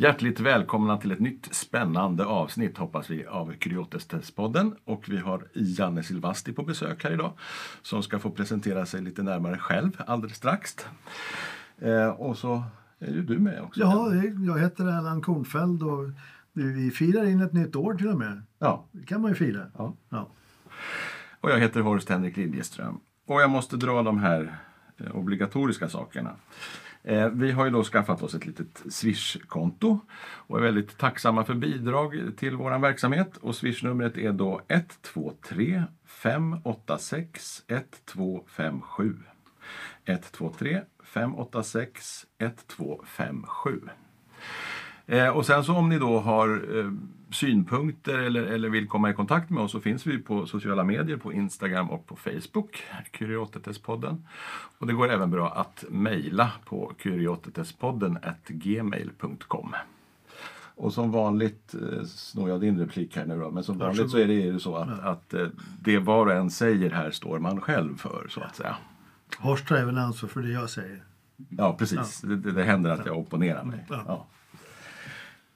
[0.00, 4.76] Hjärtligt välkomna till ett nytt spännande avsnitt hoppas vi av Kuriotes-podden.
[4.84, 7.32] Och vi har Janne Silvasti på besök här idag
[7.82, 10.76] som ska få presentera sig lite närmare själv alldeles strax.
[11.78, 12.62] Eh, och så
[12.98, 13.80] är ju du med också.
[13.80, 14.14] Ja,
[14.46, 16.04] jag heter Erland Kornfeld och
[16.52, 18.42] vi firar in ett nytt år till och med.
[18.58, 18.84] Ja.
[18.92, 19.66] Det kan man ju fira.
[19.78, 19.96] Ja.
[20.08, 20.28] Ja.
[21.40, 23.00] Och jag heter Horst Henrik Liljeström.
[23.26, 24.58] Och jag måste dra de här
[24.96, 26.30] eh, obligatoriska sakerna.
[27.02, 31.54] Eh, vi har ju då skaffat oss ett litet Swish-konto och är väldigt tacksamma för
[31.54, 33.36] bidrag till vår verksamhet.
[33.36, 39.16] Och Swish-numret är då 123 586 1257.
[40.04, 43.80] 123 586 1257.
[45.34, 46.92] Och sen så om ni då har eh,
[47.30, 51.16] synpunkter eller, eller vill komma i kontakt med oss så finns vi på sociala medier,
[51.16, 54.26] på Instagram och på Facebook, Kuriotetespodden.
[54.78, 59.74] Och det går även bra att mejla på kuriotetespodden gmail.com.
[60.74, 64.18] Och som vanligt, eh, snor jag din replik här nu då, men som vanligt så
[64.18, 65.46] är det ju så att, att eh,
[65.80, 68.76] det var och en säger här står man själv för så att säga.
[69.38, 71.02] Horst tar även ansvar för det jag säger.
[71.48, 72.20] Ja, precis.
[72.20, 73.86] Det, det, det händer att jag opponerar mig.
[73.88, 74.26] Ja.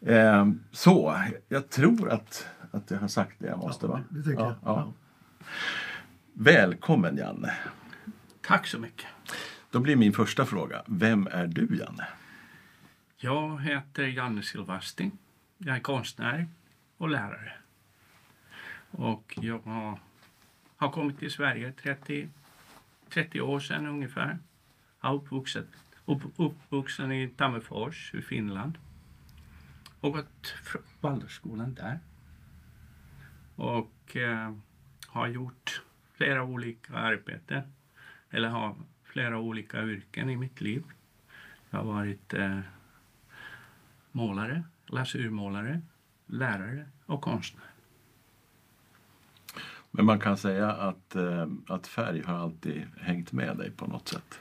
[0.04, 0.12] Ja.
[0.12, 3.86] Ehm, så, jag tror att, att jag har sagt det jag måste.
[3.86, 4.04] va?
[4.08, 4.56] Det tycker ja.
[4.64, 4.92] Ja.
[5.38, 5.44] Ja.
[6.32, 7.54] Välkommen Janne.
[8.40, 9.06] Tack så mycket.
[9.70, 12.08] Då blir min första fråga, vem är du Janne?
[13.16, 15.10] Jag heter Janne Silvasti.
[15.58, 16.46] Jag är konstnär
[16.96, 17.52] och lärare.
[18.90, 19.98] Och jag har,
[20.76, 22.28] har kommit till Sverige 30,
[23.08, 24.38] 30 år sedan ungefär.
[25.00, 25.66] Jag är uppvuxen,
[26.04, 28.78] upp, uppvuxen i Tammerfors i Finland.
[30.02, 30.54] Och gått
[31.00, 31.98] Waldorfskolan där.
[33.56, 34.54] Och eh,
[35.06, 35.82] har gjort
[36.12, 37.62] flera olika arbeten.
[38.30, 40.82] Eller har flera olika yrken i mitt liv.
[41.70, 42.60] Jag har varit eh,
[44.12, 45.80] målare, lasurmålare,
[46.26, 47.70] lärare och konstnär.
[49.90, 54.08] Men man kan säga att, eh, att färg har alltid hängt med dig på något
[54.08, 54.40] sätt.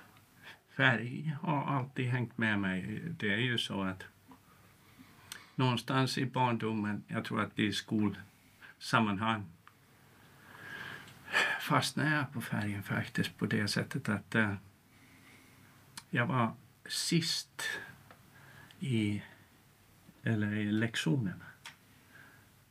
[0.70, 3.04] Färg har alltid hängt med mig.
[3.20, 4.04] Det är ju så att
[5.62, 9.46] någonstans i barndomen, jag tror att det är i skolsammanhang
[11.60, 14.54] fastnade jag på färgen faktiskt på det sättet att eh,
[16.10, 16.54] jag var
[16.86, 17.64] sist
[18.80, 19.22] i,
[20.24, 21.46] eller i lektionerna.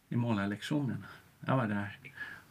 [0.08, 1.06] I målarlektionerna.
[1.40, 1.98] Jag var där.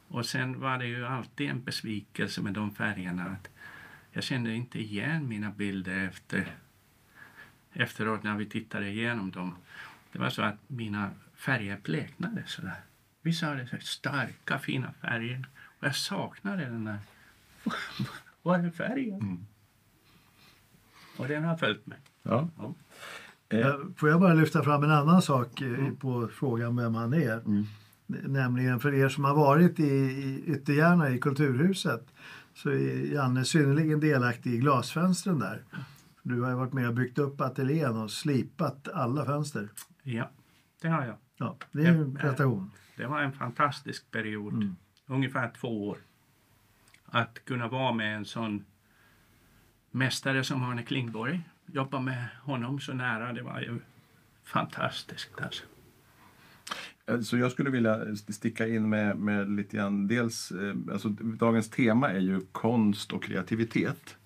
[0.08, 3.24] Och sen var det ju alltid en besvikelse med de färgerna.
[3.24, 3.50] Att
[4.12, 6.56] jag kände inte igen mina bilder efter,
[7.74, 9.56] efteråt när vi tittade igenom dem.
[10.12, 12.82] Det var så att mina färger bleknade sådär.
[13.22, 15.48] Vissa hade så starka fina färger
[15.80, 17.00] och jag saknade den där.
[18.42, 19.46] Vad är färgen?
[21.18, 21.98] Och den har följt mig.
[22.24, 22.50] Ja.
[22.58, 22.64] Ja.
[22.64, 22.74] Eh,
[23.52, 27.38] Eh, Får jag bara lyfta fram en annan sak eh, på frågan vem han är?
[27.38, 27.66] Mm.
[28.08, 32.08] Nämligen för er som har varit i, i i Kulturhuset
[32.54, 35.64] så är Janne synnerligen delaktig i glasfönstren där.
[36.24, 39.70] Du har ju varit med och byggt upp ateljén och slipat alla fönster.
[40.14, 40.30] Ja,
[40.82, 41.16] det har jag.
[41.38, 42.72] Ja, det är en.
[42.96, 44.76] Det var en fantastisk period,
[45.06, 45.98] ungefär två år.
[47.06, 48.66] Att kunna vara med en sån
[49.92, 53.80] mästare som Arne Klingborg, jobba med honom så nära, det var ju
[54.44, 55.42] fantastiskt.
[55.42, 55.64] Alltså.
[57.06, 61.70] Eh, Så jag skulle vilja sticka in med, med lite grann, dels, eh, alltså dagens
[61.70, 64.18] tema är ju konst och kreativitet.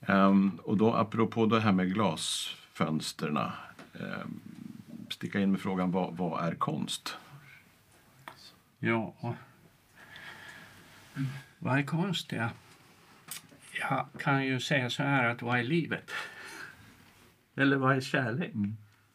[0.00, 3.52] Ehm, och då apropå det här med glasfönsterna,
[3.92, 4.40] um,
[5.20, 7.16] sticka in med frågan vad, vad är konst?
[8.78, 9.14] Ja.
[11.58, 12.32] Vad är konst?
[12.32, 12.50] Ja.
[13.80, 16.10] Jag kan ju säga så här att vad är livet?
[17.54, 18.52] Eller vad är kärlek?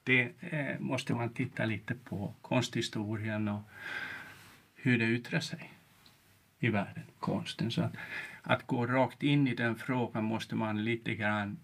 [0.03, 3.61] Det eh, måste man titta lite på konsthistorien och
[4.75, 5.73] hur det yttrar sig
[6.59, 7.71] i världen, konsten.
[7.71, 7.93] Så att,
[8.41, 11.57] att gå rakt in i den frågan måste man lite grann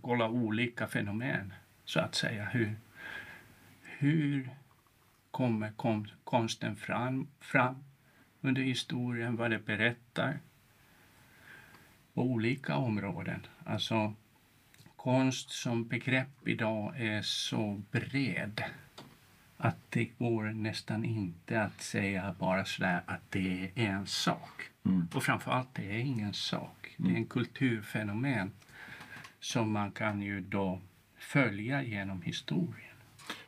[0.00, 1.54] kolla olika fenomen,
[1.84, 2.44] så att säga.
[2.44, 2.76] Hur,
[4.02, 4.50] hur
[5.30, 7.84] kommer kom, konsten fram, fram
[8.40, 10.38] under historien, vad det berättar
[12.14, 13.46] på olika områden.
[13.64, 14.14] Alltså,
[14.96, 18.64] konst som begrepp idag är så bred
[19.56, 24.62] att det går nästan inte att säga bara sådär att det är en sak.
[24.84, 25.08] Mm.
[25.14, 26.94] Och framförallt, det är ingen sak.
[26.96, 28.52] Det är en kulturfenomen
[29.40, 30.80] som man kan ju då
[31.16, 32.91] följa genom historien.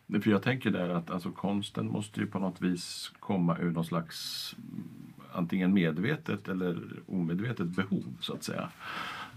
[0.06, 3.85] För jag tänker där att alltså, konsten måste ju på något vis komma ur någon
[3.85, 4.89] slags mm,
[5.33, 8.71] antingen medvetet eller omedvetet behov så att säga.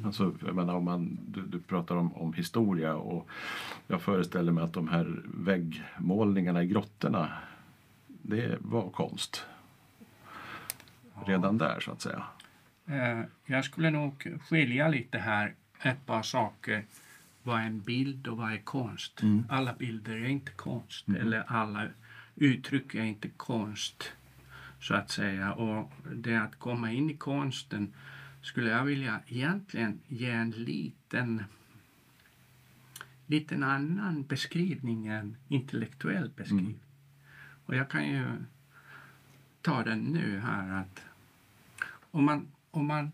[0.06, 3.30] Alltså, jag menar, om man, du, du pratar om, om historia och
[3.88, 7.30] jag föreställer mig att de här väggmålningarna i grottorna
[8.08, 9.46] det var konst.
[11.26, 12.24] Redan där så att säga.
[12.86, 16.84] Eh, Jag skulle nog skilja lite här ett par saker.
[17.48, 19.22] Vad är en bild och vad är konst?
[19.50, 21.88] Alla bilder är inte konst eller alla
[22.36, 24.12] uttryck är inte konst
[24.82, 25.54] så att säga.
[25.54, 27.94] Och det att komma in i konsten
[28.42, 31.44] skulle jag vilja egentligen ge en liten
[33.26, 36.80] liten annan beskrivning än intellektuell beskrivning.
[37.66, 38.26] Och jag kan ju
[39.62, 41.02] ta den nu här att
[42.12, 43.12] om man, om man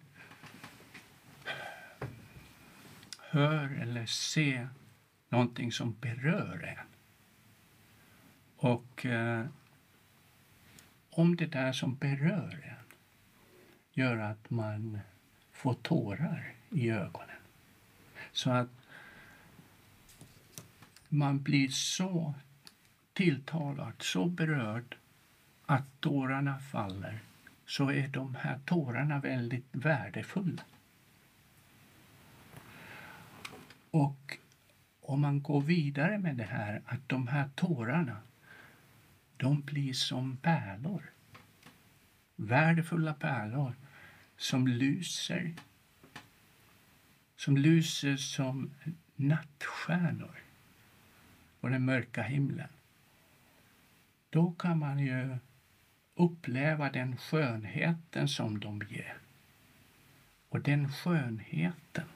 [3.33, 4.69] hör eller ser
[5.29, 6.87] någonting som berör en
[8.57, 9.45] och eh,
[11.09, 12.85] om det där som berör en
[13.93, 14.99] gör att man
[15.51, 17.35] får tårar i ögonen
[18.31, 18.69] så att
[21.09, 22.33] man blir så
[23.13, 24.95] tilltalad, så berörd
[25.65, 27.19] att tårarna faller
[27.65, 30.63] så är de här tårarna väldigt värdefulla.
[33.93, 34.37] Och
[35.01, 38.17] om man går vidare med det här att de här tårarna
[39.37, 41.11] de blir som pärlor.
[42.35, 43.73] Värdefulla pärlor
[44.37, 45.53] som lyser
[47.35, 48.71] som lyser som
[49.15, 50.39] nattstjärnor
[51.59, 52.69] på den mörka himlen.
[54.29, 55.37] Då kan man ju
[56.15, 59.17] uppleva den skönheten som de ger.
[60.49, 62.07] Och den skönheten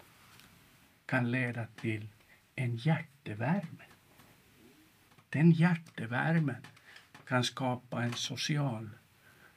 [1.07, 2.07] kan leda till
[2.55, 3.83] en hjärtevärme.
[5.29, 6.65] Den hjärtevärmen
[7.27, 8.89] kan skapa en social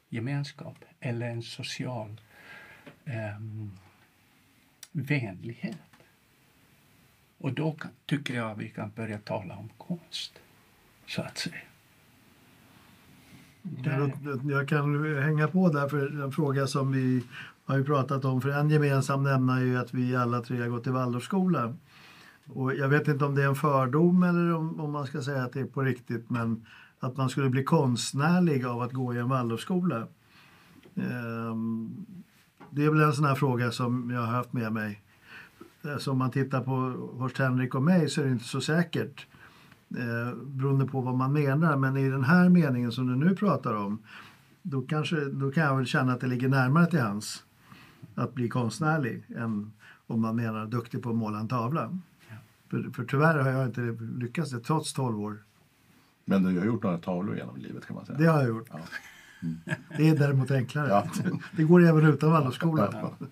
[0.09, 2.21] gemenskap eller en social
[3.05, 3.71] ehm,
[4.93, 5.79] vänlighet.
[7.39, 10.33] Och då kan, tycker jag vi kan börja tala om konst,
[11.07, 11.55] så att säga.
[13.63, 14.13] Där,
[14.51, 17.25] Jag kan hänga på där för en fråga som vi
[17.71, 18.41] har ju pratat om.
[18.41, 21.75] För en gemensam nämnare är ju att vi alla tre har gått i Waldorfskola.
[22.47, 25.45] Och jag vet inte om det är en fördom eller om, om man ska säga
[25.45, 26.31] att det är på riktigt.
[26.31, 26.67] Men
[27.01, 30.07] att man skulle bli konstnärlig av att gå i en Waldorfskola.
[30.97, 32.07] Ehm,
[32.71, 35.03] det är väl en sån här fråga som jag har haft med mig.
[35.99, 36.73] Så om man tittar på
[37.19, 39.27] Horst Henrik och mig så är det inte så säkert.
[39.97, 41.77] Eh, beroende på vad man menar.
[41.77, 43.99] Men i den här meningen som du nu pratar om.
[44.63, 47.45] Då, kanske, då kan jag väl känna att det ligger närmare till hans
[48.15, 49.73] att bli konstnärlig än
[50.07, 51.99] om man menar duktig på att måla en tavla.
[52.71, 55.39] För, för tyvärr har jag inte lyckats det trots 12 år.
[56.25, 58.19] Men du har gjort några tavlor genom livet kan man säga.
[58.19, 58.69] Det har jag gjort.
[58.71, 58.81] Ja.
[59.97, 60.89] Det är däremot enklare.
[60.89, 61.11] Ja.
[61.57, 62.89] Det går även utan Waldorfskolan.
[62.93, 63.27] Ja.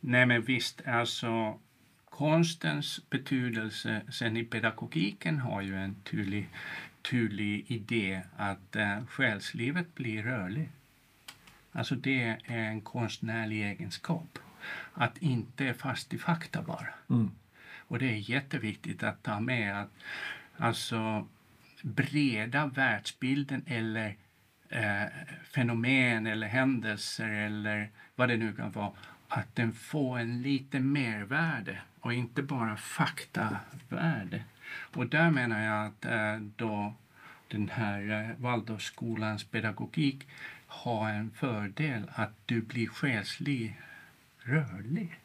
[0.00, 1.58] Nej, men visst, alltså
[2.04, 6.48] konstens betydelse sen i pedagogiken har ju en tydlig,
[7.10, 10.72] tydlig idé att eh, själslivet blir rörligt.
[11.76, 14.38] Alltså det är en konstnärlig egenskap.
[14.94, 16.88] Att inte är fast i fakta bara.
[17.10, 17.30] Mm.
[17.88, 19.90] Och det är jätteviktigt att ta med att
[20.56, 21.26] alltså
[21.82, 24.16] breda världsbilden eller
[24.68, 25.04] eh,
[25.44, 28.92] fenomen eller händelser eller vad det nu kan vara,
[29.28, 34.44] att den får en lite mervärde och inte bara faktavärde.
[34.94, 36.94] Och där menar jag att eh, då
[37.54, 40.28] den här eh, Waldorfskolans pedagogik
[40.66, 43.80] har en fördel att du blir själslig
[44.38, 45.20] rörlig.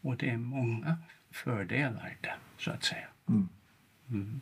[0.00, 0.98] Och det är många
[1.30, 3.06] fördelar där, så att säga.
[3.28, 3.48] Mm.
[4.10, 4.40] Mm.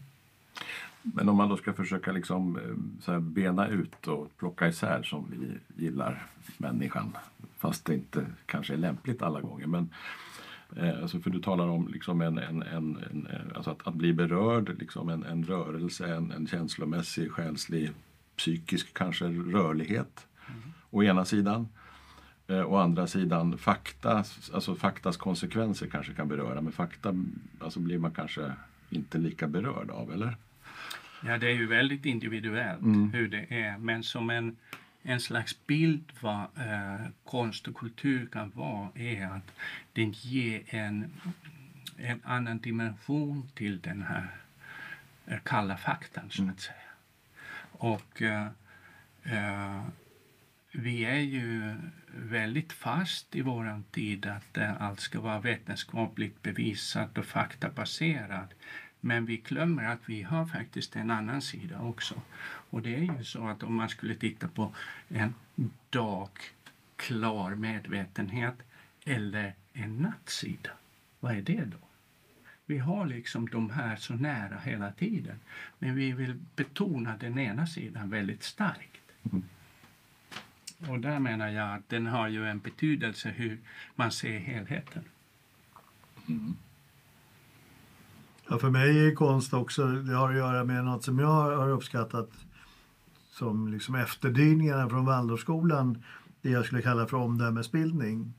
[1.03, 5.03] Men om man då ska försöka liksom, eh, så här, bena ut och plocka isär
[5.03, 6.27] som vi gillar
[6.57, 7.17] människan.
[7.59, 9.67] Fast det inte kanske är lämpligt alla gånger.
[9.67, 9.91] Men,
[10.77, 14.13] alltså för du talar om liksom en, en, en, en, eh, alltså att, att bli
[14.13, 17.91] berörd, liksom en, en rörelse, en, en känslomässig, själslig,
[18.37, 20.27] psykisk kanske rörlighet.
[20.91, 21.69] Å ena sidan.
[22.47, 26.61] Eh, å andra sidan fakta, alltså faktas konsekvenser kanske kan beröra.
[26.61, 27.15] Men fakta
[27.61, 28.53] alltså blir man kanske
[28.91, 30.37] inte lika berörd av, eller?
[31.27, 33.11] Ja, det är ju väldigt individuellt Mm.
[33.13, 33.79] hur det är.
[33.79, 34.57] Men som en,
[35.03, 39.51] en slags bild vad eh, konst och kultur kan vara är att
[39.93, 41.13] den ger en,
[41.97, 44.37] en annan dimension till den här
[45.27, 46.77] eh, kalla faktan, så att säga.
[47.71, 48.47] Och eh,
[49.23, 49.83] eh,
[50.73, 51.75] vi är ju
[52.17, 58.55] väldigt fast i våran tid att eh, allt ska vara vetenskapligt bevisat och faktabaserat.
[59.01, 62.23] Men vi glömmer att vi har faktiskt en annan sida också.
[62.71, 64.75] Och det är ju så att om man skulle titta på
[65.09, 65.35] en
[65.91, 66.31] dag
[66.97, 68.55] klar medvetenhet
[69.05, 70.71] eller en nattsida,
[71.21, 71.79] vad är det då?
[72.67, 75.41] Vi har liksom de här så nära hela tiden,
[75.79, 79.01] men vi vill betona den ena sidan väldigt starkt.
[79.33, 79.43] Mm.
[80.89, 83.59] Och där menar jag att den har ju en betydelse hur
[83.95, 85.05] man ser helheten.
[86.29, 86.57] Mm.
[88.49, 91.69] Ja, för mig är konst också, det har att göra med något som jag har
[91.69, 92.31] uppskattat
[93.39, 96.03] som liksom efterdyningarna från Waldorfskolan,
[96.43, 98.35] det jag skulle kalla för omdömesbildning.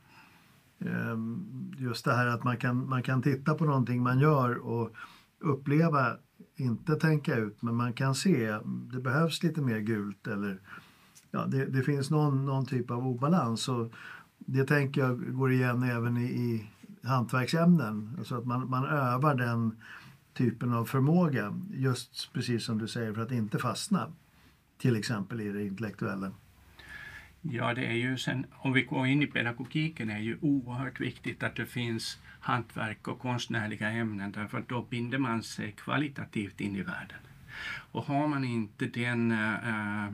[0.78, 4.90] Ehm, just det här att man kan, man kan titta på någonting man gör och
[5.38, 6.16] uppleva,
[6.56, 8.58] inte tänka ut, men man kan se,
[8.92, 10.60] det behövs lite mer gult eller
[11.30, 13.68] ja, det, det finns någon, någon typ av obalans.
[13.68, 13.92] Och
[14.38, 16.70] det tänker jag går igen även i, i
[17.02, 18.14] hantverksämnen.
[18.18, 19.76] Alltså att man, man övar den
[20.34, 24.08] typen av förmåga, just precis som du säger, för att inte fastna
[24.80, 26.32] till exempel i det intellektuella.
[27.42, 31.00] Ja, det är ju sen, om vi går in i pedagogiken är det ju oerhört
[31.00, 36.60] viktigt att det finns hantverk och konstnärliga ämnen därför att då binder man sig kvalitativt
[36.60, 37.18] in i världen.
[37.92, 40.12] Och har man inte den, äh,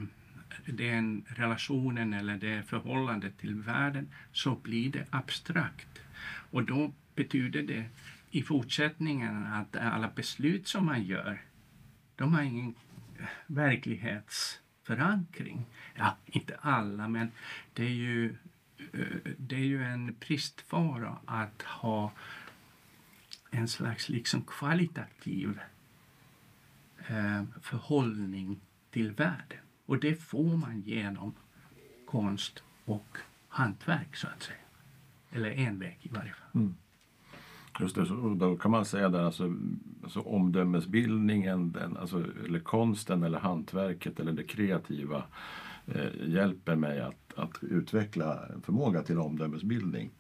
[0.65, 5.99] den relationen eller det förhållandet till världen så blir det abstrakt.
[6.51, 7.85] Och då betyder det
[8.31, 11.43] i fortsättningen att alla beslut som man gör,
[12.17, 12.75] de har ingen
[13.47, 15.65] verklighetsförankring.
[15.95, 17.33] Ja, inte alla, men
[17.73, 18.37] det är ju,
[18.93, 22.13] eh, det är ju en pristvara att ha
[23.51, 25.61] en slags liksom kvalitativ
[27.09, 29.59] eh, förhållning till världen.
[29.87, 31.35] Och det får man genom
[32.07, 33.19] konst och
[33.49, 34.59] hantverk, så att säga.
[35.31, 36.49] Eller en väg i varje fall.
[36.55, 36.77] Mm.
[37.81, 39.55] Just det, så då kan man säga där alltså,
[40.03, 45.23] alltså omdömesbildningen, den, alltså, eller konsten eller hantverket eller det kreativa
[45.87, 50.11] eh, hjälper mig att, att utveckla en förmåga till omdömesbildning.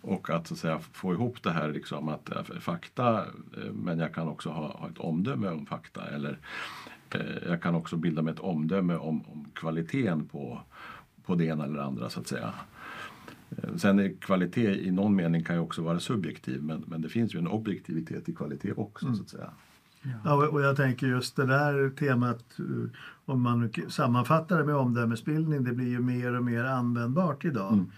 [0.00, 3.18] Och att, så att säga, få ihop det här liksom att eh, fakta,
[3.56, 6.06] eh, men jag kan också ha, ha ett omdöme om fakta.
[6.06, 6.38] Eller
[7.14, 10.60] eh, jag kan också bilda mig ett omdöme om, om kvaliteten på,
[11.24, 12.54] på det ena eller andra så att säga.
[13.56, 17.08] Eh, sen är kvalitet i någon mening kan ju också vara subjektiv men, men det
[17.08, 19.16] finns ju en objektivitet i kvalitet också mm.
[19.16, 19.50] så att säga.
[20.24, 20.48] Ja.
[20.48, 22.90] och jag tänker just det där temat, eh,
[23.24, 27.72] om man sammanfattar det med omdömesbildning, det blir ju mer och mer användbart idag.
[27.72, 27.90] Mm.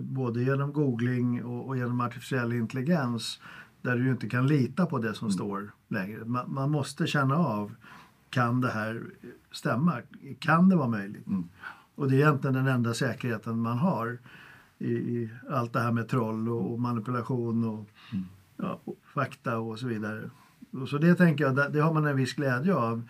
[0.00, 3.40] Både genom googling och, och, genom artificiell intelligens
[3.82, 5.32] där du inte kan lita på det som mm.
[5.32, 6.24] står längre.
[6.24, 7.74] Man, man, måste känna av,
[8.30, 9.02] kan det här
[9.50, 9.92] stämma?
[10.38, 11.26] Kan det vara möjligt?
[11.26, 11.48] Mm.
[11.94, 14.18] Och det är egentligen den enda säkerheten man har
[14.82, 18.24] i, i allt det här med troll och, och manipulation och, mm.
[18.56, 20.30] ja, och, fakta och så vidare.
[20.70, 23.02] Och så det tänker jag, det, det, har man en viss glädje av.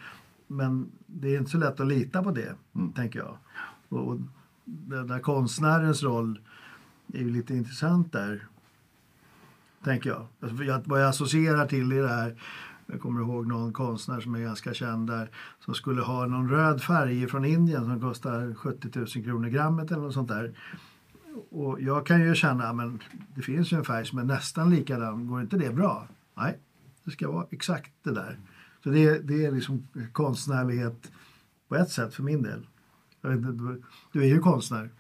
[0.47, 2.93] Men det är inte så lätt att lita på det, mm.
[2.93, 3.37] tänker jag.
[3.89, 4.19] Och, och
[4.65, 6.41] den där konstnärens roll
[7.13, 8.47] är ju lite intressant där,
[9.85, 10.27] tänker jag.
[10.41, 10.83] Alltså, jag.
[10.85, 12.37] Vad jag associerar till i det här
[12.87, 16.83] jag kommer ihåg någon konstnär som är ganska känd där som skulle ha någon röd
[16.83, 20.53] färg från Indien som kostar 70 000 kronor grammet eller något sånt där.
[21.51, 23.01] Och jag kan ju känna men
[23.35, 26.09] det finns ju en färg som är nästan likadan, går inte det bra?
[26.35, 26.59] Nej,
[27.05, 28.39] det ska vara exakt det där.
[28.85, 31.13] Så det, det är liksom konstnärlighet
[31.69, 32.67] på ett sätt för min del.
[34.13, 34.91] Du är ju konstnär.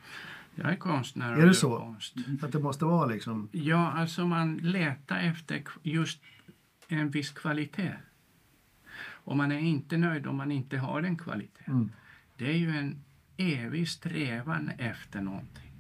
[0.55, 1.33] Jag är konstnär.
[1.33, 1.79] Är det så?
[1.79, 2.15] Konst.
[2.43, 3.49] Att det måste vara liksom?
[3.53, 6.21] Ja, alltså man letar efter just
[6.89, 7.95] en viss kvalitet.
[9.25, 11.75] Och man är inte nöjd om man inte har den kvaliteten.
[11.75, 11.93] Mm.
[12.37, 13.05] Det är ju en
[13.37, 15.72] evig strävan efter någonting.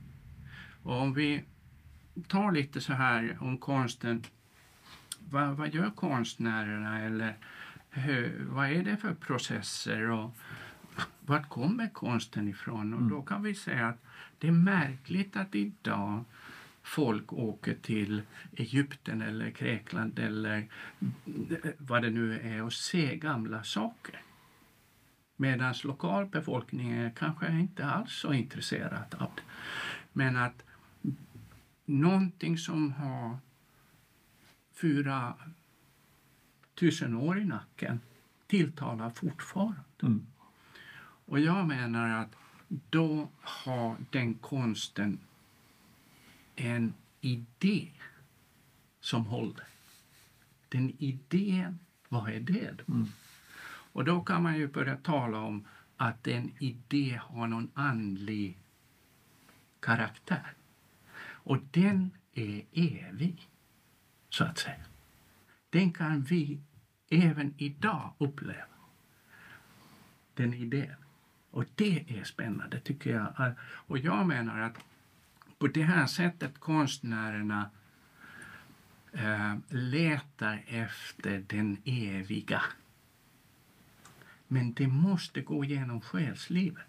[0.82, 1.44] Och om vi
[2.28, 4.22] tar lite så här om konsten.
[5.30, 7.36] Vad, vad gör konstnärerna eller
[7.90, 10.36] hur, vad är det för processer och
[11.20, 12.94] vart kommer konsten ifrån?
[12.94, 13.10] Och mm.
[13.10, 14.04] då kan vi säga att
[14.38, 16.24] det är märkligt att idag
[16.82, 18.22] folk åker till
[18.56, 20.68] Egypten eller Grekland eller
[21.78, 24.22] vad det nu är och ser gamla saker.
[25.36, 29.42] Medan lokalbefolkningen kanske inte alls så intresserad av det.
[30.12, 30.64] Men att
[31.92, 33.38] någonting som har
[34.72, 35.34] fyra
[36.74, 38.00] tusen år i nacken
[38.46, 39.82] tilltalar fortfarande.
[40.02, 40.26] Mm.
[41.24, 42.36] Och jag menar att
[42.90, 45.18] då har den konsten
[46.56, 47.90] en idé
[49.00, 49.66] som håller.
[50.68, 52.94] Den idén, vad är det då?
[52.94, 53.08] Mm.
[53.94, 58.58] Och då kan man ju börja tala om att en idé har någon andlig
[59.80, 60.54] karaktär.
[61.44, 63.48] Och den är evig,
[64.28, 64.84] så att säga.
[65.70, 66.60] Den kan vi
[67.10, 68.64] även idag uppleva
[70.34, 70.96] den idén.
[71.50, 73.54] Och det är spännande tycker jag.
[73.62, 74.78] Och jag menar att
[75.58, 77.70] på det här sättet konstnärerna
[79.12, 82.62] äh, letar efter den eviga.
[84.48, 86.86] Men det måste gå genom själslivet.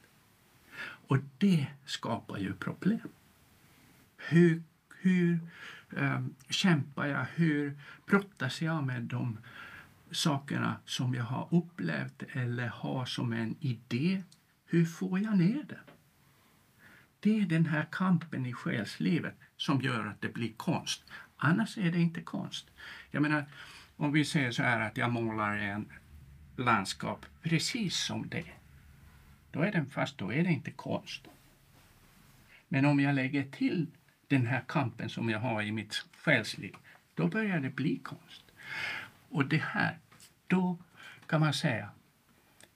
[1.08, 3.10] Och det skapar ju problem.
[4.30, 4.64] Hur,
[5.02, 5.40] hur
[5.98, 7.26] ähm, kämpar jag?
[7.36, 9.38] Hur brottas jag med de
[10.12, 14.24] sakerna som jag har upplevt eller har som en idé?
[14.66, 15.80] Hur får jag ner det?
[17.20, 21.04] Det är den här kampen i själslivet som gör att det blir konst.
[21.38, 22.68] Annars är det inte konst.
[23.12, 23.46] Jag menar,
[23.98, 25.90] om vi säger så här att jag målar en
[26.56, 28.46] landskap precis som det.
[29.52, 31.28] Då är den fast, då är det inte konst.
[32.68, 33.88] Men om jag lägger till
[34.34, 36.76] den här kampen som jag har i mitt själsliv,
[37.16, 38.44] då börjar det bli konst.
[39.30, 39.98] Och det här,
[40.48, 40.78] då
[41.28, 41.90] kan man säga,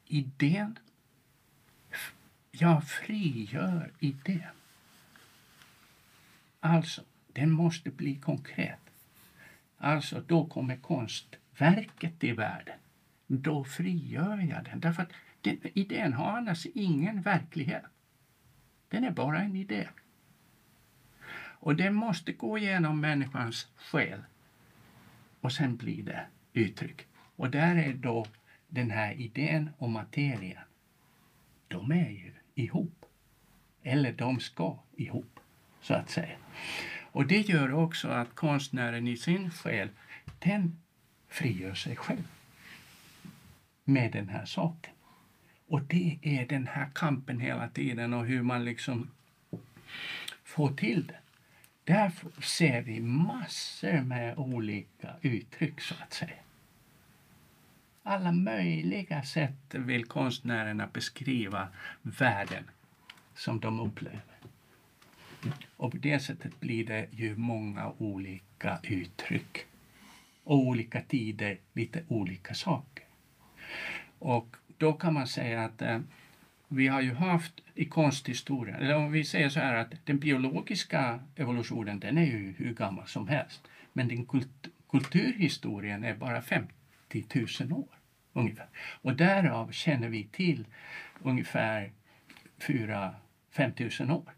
[0.06, 0.80] idén,
[2.52, 4.56] jag frigör idén.
[6.60, 7.02] Alltså,
[7.34, 8.80] den måste bli konkret.
[9.78, 12.80] Alltså, då kommer konstverket till världen.
[13.28, 14.80] Då frigör jag den.
[14.80, 15.12] Därför att
[15.42, 17.84] den, idén har annars ingen verklighet.
[18.90, 19.88] Den är bara en idé.
[21.60, 24.24] Och den måste gå igenom människans själ
[25.42, 27.08] och sen blir det uttryck.
[27.36, 28.26] Och där är då
[28.68, 30.64] den här idén och materien.
[31.68, 33.06] De är ju ihop.
[33.84, 35.40] Eller de ska ihop,
[35.82, 36.38] så att säga.
[37.12, 39.90] Och det gör också att konstnären i sin själ,
[40.40, 40.82] den
[41.28, 42.28] frigör sig själv
[43.84, 44.94] med den här saken.
[45.68, 49.12] Och det är den här kampen hela tiden och hur man liksom
[50.44, 51.20] får till det.
[51.88, 56.40] Där ser vi massor med olika uttryck så att säga.
[58.04, 61.68] Alla möjliga sätt vill konstnärerna beskriva
[62.02, 62.64] världen
[63.36, 64.22] som de upplever.
[65.78, 69.66] Och på det sättet blir det ju många olika uttryck.
[70.44, 73.06] Och olika tider lite olika saker.
[74.20, 76.00] Och då kan man säga att eh,
[76.68, 81.20] vi har ju haft i konsthistorien, eller om vi säger så här att den biologiska
[81.36, 83.68] evolutionen den är ju hur gammal som helst.
[83.94, 86.74] Men den kult kulturhistorien är bara 50
[87.60, 87.90] 000 år
[88.34, 88.68] ungefär.
[89.02, 90.66] Och därav känner vi till
[91.22, 91.92] ungefär
[92.60, 93.16] 4
[93.52, 94.34] 5 000 år.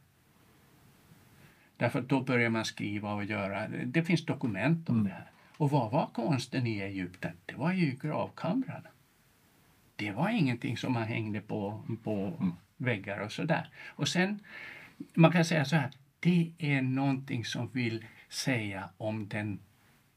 [1.78, 5.08] Därför då börjar man skriva och göra, det finns dokument om mm.
[5.08, 5.32] det här.
[5.58, 7.32] Och vad var konsten i Egypten?
[7.46, 8.90] Det var ju gravkamrarna.
[10.00, 12.54] Det var ingenting som man hängde på, på mm.
[12.78, 13.70] väggar och sådär.
[13.88, 14.40] Och sen,
[15.14, 19.60] man kan säga så här, det är någonting som vill säga om den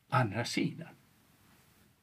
[0.09, 0.89] andra sidan.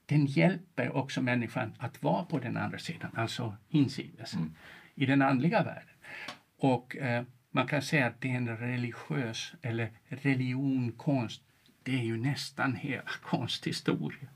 [0.05, 4.53] Den hjälper också människan att vara på den andra sidan, alltså hinsides, mm.
[4.95, 5.95] i den andliga världen.
[6.57, 11.41] Och eh, man kan säga att det är en religiös eller religionkonst.
[11.83, 14.29] Det är ju nästan hela konsthistorien.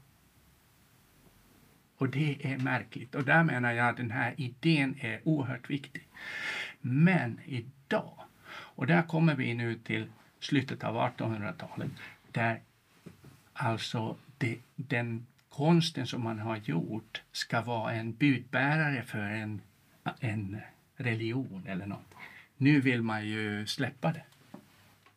[2.04, 3.16] Och det är märkligt.
[3.16, 6.08] Och där menar jag att den här idén är oerhört viktig.
[6.82, 10.08] Men idag, och där kommer vi nu till
[10.40, 11.92] slutet av 1800-talet,
[12.32, 12.62] där
[13.54, 19.62] alltså det, den konsten som man har gjort ska vara en budbärare för en,
[20.20, 20.62] en
[20.96, 22.14] religion eller något.
[22.58, 24.24] Nu vill man ju släppa det.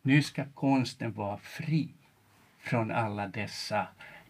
[0.03, 1.88] Nu ska konsten vara fri
[2.59, 3.87] från alla dessa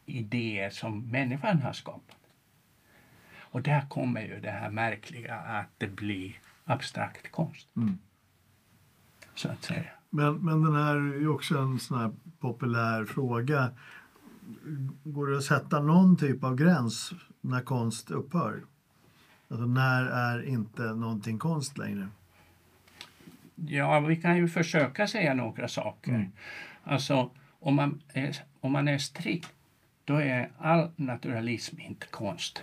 [0.07, 2.16] idéer som människan har skapat.
[3.51, 7.69] Och där kommer ju det här märkliga att det blir abstrakt konst.
[7.77, 7.99] Mm.
[9.35, 9.85] Så att säga.
[10.11, 13.71] Men, men den här är ju också en sån här populär fråga.
[15.05, 18.65] Går det att sätta någon typ av gräns när konst upphör?
[19.49, 22.09] Alltså när är inte någonting konst längre?
[23.55, 26.13] Ja, vi kan ju försöka säga några saker.
[26.13, 26.33] Mm.
[26.85, 27.31] Alltså,
[27.61, 29.53] om man, är, om man är strikt,
[30.05, 32.63] då är all naturalism inte konst.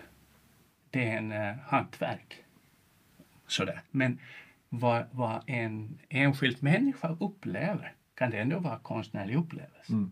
[0.93, 2.43] Det är en uh, hantverk.
[3.47, 3.81] Sådär.
[3.91, 4.19] Men
[4.69, 9.93] vad, vad en enskild människa upplever kan det ändå vara konstnärlig upplevelse.
[9.93, 10.11] Mm.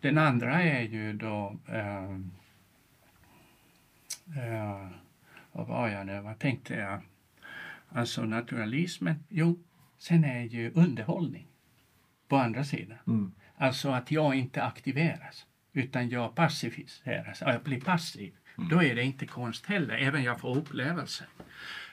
[0.00, 2.18] Den andra är ju då uh,
[4.38, 4.88] uh,
[5.52, 6.20] vad var jag nu?
[6.20, 7.00] Vad tänkte jag?
[7.88, 9.24] Alltså naturalismen.
[9.28, 9.58] Jo,
[9.98, 11.46] sen är ju underhållning
[12.28, 12.98] på andra sidan.
[13.06, 13.32] Mm.
[13.56, 17.40] Alltså att jag inte aktiveras utan jag passiviseras.
[17.40, 18.36] Jag blir passiv.
[18.60, 18.68] Mm.
[18.68, 21.26] Då är det inte konst heller, även jag får upplevelser.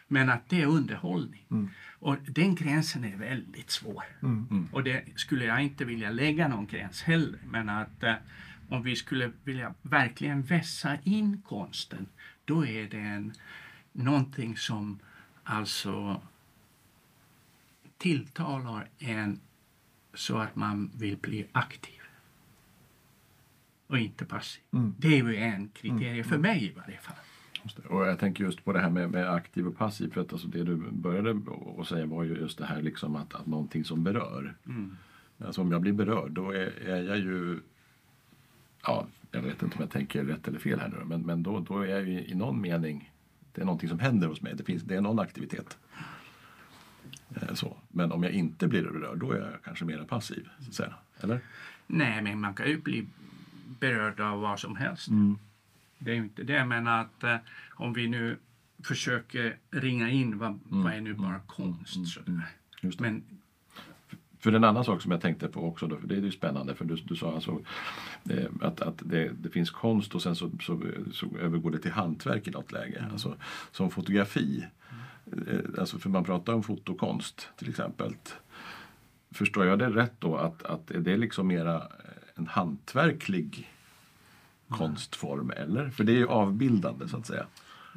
[0.08, 1.45] Men att det är underhållning.
[1.51, 1.69] Mm.
[1.99, 4.03] Och den gränsen är väldigt svår.
[4.21, 4.47] Mm.
[4.51, 4.69] mm.
[4.71, 7.39] Och det skulle jag inte vilja lägga någon gräns heller.
[7.45, 8.13] Men att uh,
[8.69, 12.08] om vi skulle vilja verkligen vässa in konsten,
[12.45, 13.34] då är det en,
[13.91, 14.99] någonting som
[15.43, 16.21] alltså
[17.97, 19.39] tilltalar en
[20.13, 21.96] så att man vill bli aktiv
[23.88, 24.62] och inte passiv.
[24.73, 24.93] Mm.
[24.97, 27.15] Det är ju en kriterie för mig i varje fall.
[27.89, 30.12] Och jag tänker just på det här med, med aktiv och passiv.
[30.13, 31.41] För att alltså det du började
[31.80, 34.56] att säga var ju just det här liksom att, att någonting som berör.
[34.65, 34.97] Mm.
[35.45, 37.60] Alltså om jag blir berörd då är, är jag ju...
[38.84, 41.60] Ja, jag vet inte om jag tänker rätt eller fel här nu men, men då,
[41.60, 43.12] då är jag ju i någon mening...
[43.54, 44.54] Det är någonting som händer hos mig.
[44.56, 45.78] Det, finns, det är någon aktivitet.
[47.36, 47.78] Eh, Så.
[47.89, 50.50] Men om jag inte blir berörd då är jag kanske mer passiv.
[50.60, 50.93] Så att säga.
[51.19, 51.39] Eller?
[51.88, 53.08] Nej, men man kan ju bli
[53.80, 55.08] berörd av vad som helst.
[55.99, 56.65] Det är ju inte det.
[56.65, 57.36] Menar att eh,
[57.75, 58.38] om vi nu
[58.84, 62.08] försöker ringa in vad, vad är nu bara konst.
[62.08, 62.41] sådär.
[62.82, 63.03] Just det.
[63.03, 63.23] Men
[64.39, 66.75] För en annan sak som jag tänkte på också, då, för det är ju spännande,
[66.75, 67.62] för du, du sa alltså
[68.30, 71.91] eh, att, att det, det finns konst och sen så, så, så övergår det till
[71.91, 73.06] hantverk i något läge.
[73.12, 73.36] Alltså,
[73.71, 74.65] som fotografi,
[75.47, 78.13] eh, alltså för man pratar om fotokonst till exempel.
[79.32, 81.84] Förstår jag det rätt då att, att är det liksom mera
[82.38, 83.69] en hantverklig
[84.69, 85.89] konstform eller?
[85.89, 87.45] För det är ju avbildande så att säga.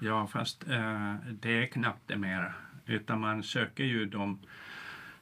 [0.03, 2.55] Ja, fast eh, det är knappt det mera.
[2.87, 4.39] Utan man söker ju de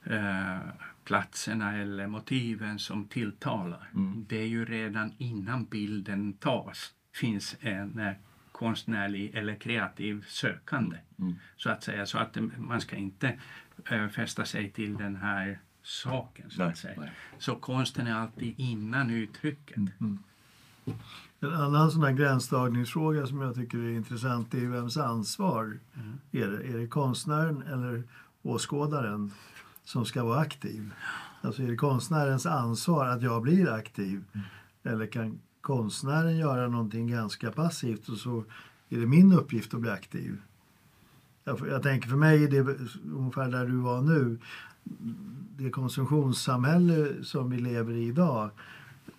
[0.04, 0.58] eh,
[1.04, 3.90] platserna eller motiven som tilltalar.
[4.28, 8.12] Det är ju redan innan bilden tas finns en eh,
[8.52, 10.96] konstnärlig eller kreativ sökande.
[11.56, 12.06] Så att säga.
[12.06, 13.38] Så att man ska inte
[13.90, 16.50] eh, fästa sig till den här saken.
[16.50, 17.00] Så, Nej, att säga.
[17.00, 17.12] nej.
[17.38, 19.76] så konsten är alltid innan uttrycket.
[21.40, 25.78] En annan sån här gränsdragningsfråga som jag tycker är intressant är vems ansvar
[26.32, 26.68] är det?
[26.68, 28.02] Är det konstnären eller
[28.42, 29.32] åskådaren
[29.84, 30.90] som ska vara aktiv?
[31.42, 34.24] Alltså är det konstnärens ansvar att jag blir aktiv?
[34.82, 38.44] Eller kan konstnären göra någonting ganska passivt och så
[38.88, 40.40] är det min uppgift att bli aktiv?
[41.44, 42.78] Jag, jag tänker för mig är det
[43.14, 44.38] ungefär där du var nu.
[45.56, 48.50] Det konsumtionssamhälle som vi lever i idag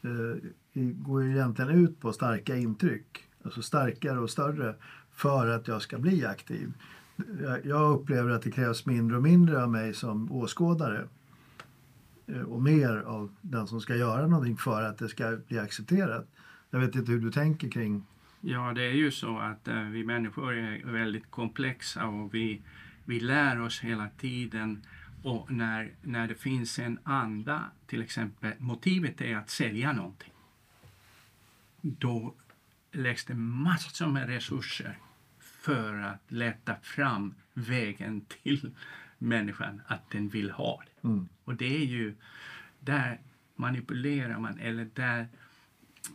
[0.02, 3.28] eh, går ju egentligen ut på starka intryck.
[3.44, 4.76] Alltså starkare och större
[5.12, 6.74] för att jag ska bli aktiv.
[7.42, 11.08] Jag, jag upplever att det krävs mindre och mindre av mig som åskådare
[12.28, 16.28] eh, och mer av den som ska göra någonting för att det ska bli accepterat.
[16.70, 18.06] Jag vet inte hur du tänker kring...
[18.42, 22.62] Ja, det är ju så att eh, vi människor är väldigt komplexa och vi,
[23.06, 24.86] vi lär oss hela tiden.
[25.24, 30.34] Och när, när det finns en anda, till exempel motivet är att sälja någonting.
[31.82, 32.36] Då
[32.92, 34.98] läggs det massor med resurser
[35.40, 38.72] för att leta fram vägen till
[39.18, 41.08] människan att den vill ha det.
[41.44, 42.16] Och det är ju,
[42.80, 43.20] där
[43.56, 45.28] manipulerar man eller där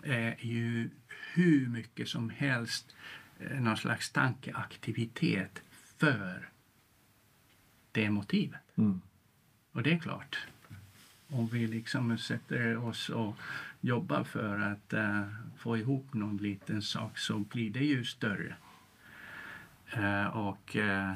[0.03, 0.91] är ju
[1.35, 2.95] hur mycket som helst
[3.39, 5.63] eh, någon slags tankeaktivitet
[5.99, 6.49] för
[7.95, 8.61] det motivet.
[9.73, 10.39] Och det är klart,
[11.29, 13.37] om vi liksom sätter oss och
[13.81, 15.23] jobbar för att eh,
[15.57, 18.55] få ihop någon liten sak så blir det ju större.
[19.93, 21.15] Eh, och eh,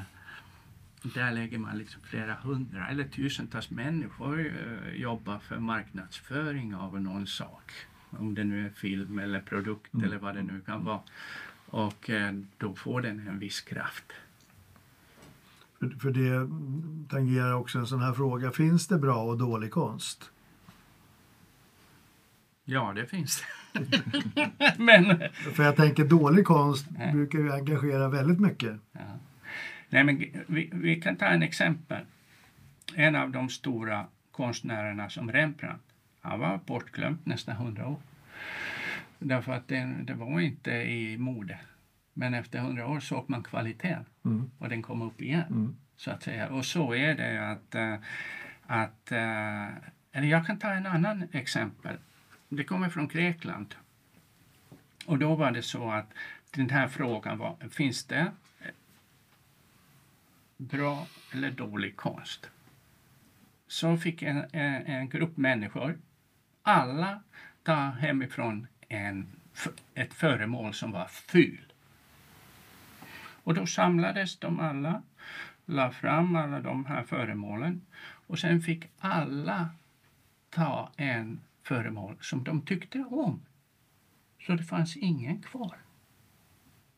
[1.03, 4.53] där lägger man liksom flera hundra eller tusentals människor
[4.95, 7.71] jobbar för marknadsföring av någon sak.
[8.09, 11.01] Om det nu är film eller produkt eller vad det nu kan vara.
[11.65, 12.09] Och
[12.57, 14.13] då får den en viss kraft.
[15.79, 16.49] För, för det
[17.09, 18.51] tangerar också en sån här fråga.
[18.51, 20.31] Finns det bra och dålig konst?
[22.65, 24.01] Ja, det finns det.
[24.77, 28.75] Men För jag tänker dålig konst brukar ju engagera väldigt mycket.
[29.89, 32.05] Nej, men vi, vi kan ta en exempel.
[32.95, 35.83] En av de stora konstnärerna som Rembrandt,
[36.21, 37.99] han var bortglömd nästan hundra år.
[39.19, 41.59] Därför att det, det var inte i mode.
[42.19, 44.05] Men efter hundra år såg man kvaliteten
[44.57, 45.77] och den kom upp igen.
[45.95, 46.49] Så att säga.
[46.49, 47.95] Och så är det att, eh,
[48.61, 49.67] att eh,
[50.11, 51.97] eller jag kan ta en annan exempel.
[52.49, 53.75] Det kommer från Grekland.
[55.05, 56.13] Och då var det så att
[56.51, 58.31] den här frågan var, finns det
[60.57, 62.49] bra eller dålig konst.
[63.67, 65.97] Så fick en, en, en grupp människor,
[66.61, 67.23] alla
[67.63, 69.27] ta hemifrån en,
[69.93, 71.68] ett föremål som var ful.
[73.49, 75.01] Och då samlades de alla,
[75.65, 77.81] la fram alla de här föremålen
[78.27, 79.69] och sen fick alla
[80.49, 83.41] ta en föremål som de tyckte om.
[84.41, 85.77] Så det fanns ingen kvar.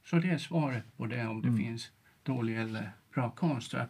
[0.06, 1.92] Så det är svaret på det om det finns
[2.24, 3.72] dålig eller bra konst.
[3.72, 3.86] Så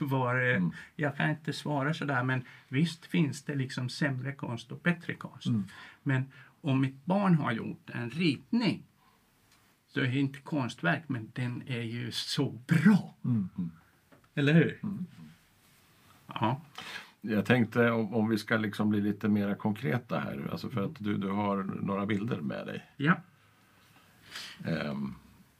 [0.04, 0.72] var, mm.
[0.96, 5.46] Jag kan inte svara sådär men visst finns det liksom sämre konst och bättre konst.
[5.46, 5.68] Mm.
[6.02, 8.82] Men om mitt barn har gjort en ritning
[9.94, 13.14] så är det inte konstverk men den är ju så bra.
[13.24, 13.48] Mm.
[14.34, 14.78] Eller hur?
[14.82, 15.06] Mm.
[16.26, 16.60] Ja.
[17.20, 20.94] Jag tänkte om, om vi ska liksom bli lite mer konkreta här, alltså för att
[20.98, 22.86] du, du har några bilder med dig.
[22.96, 23.16] Ja.
[24.66, 25.14] Um,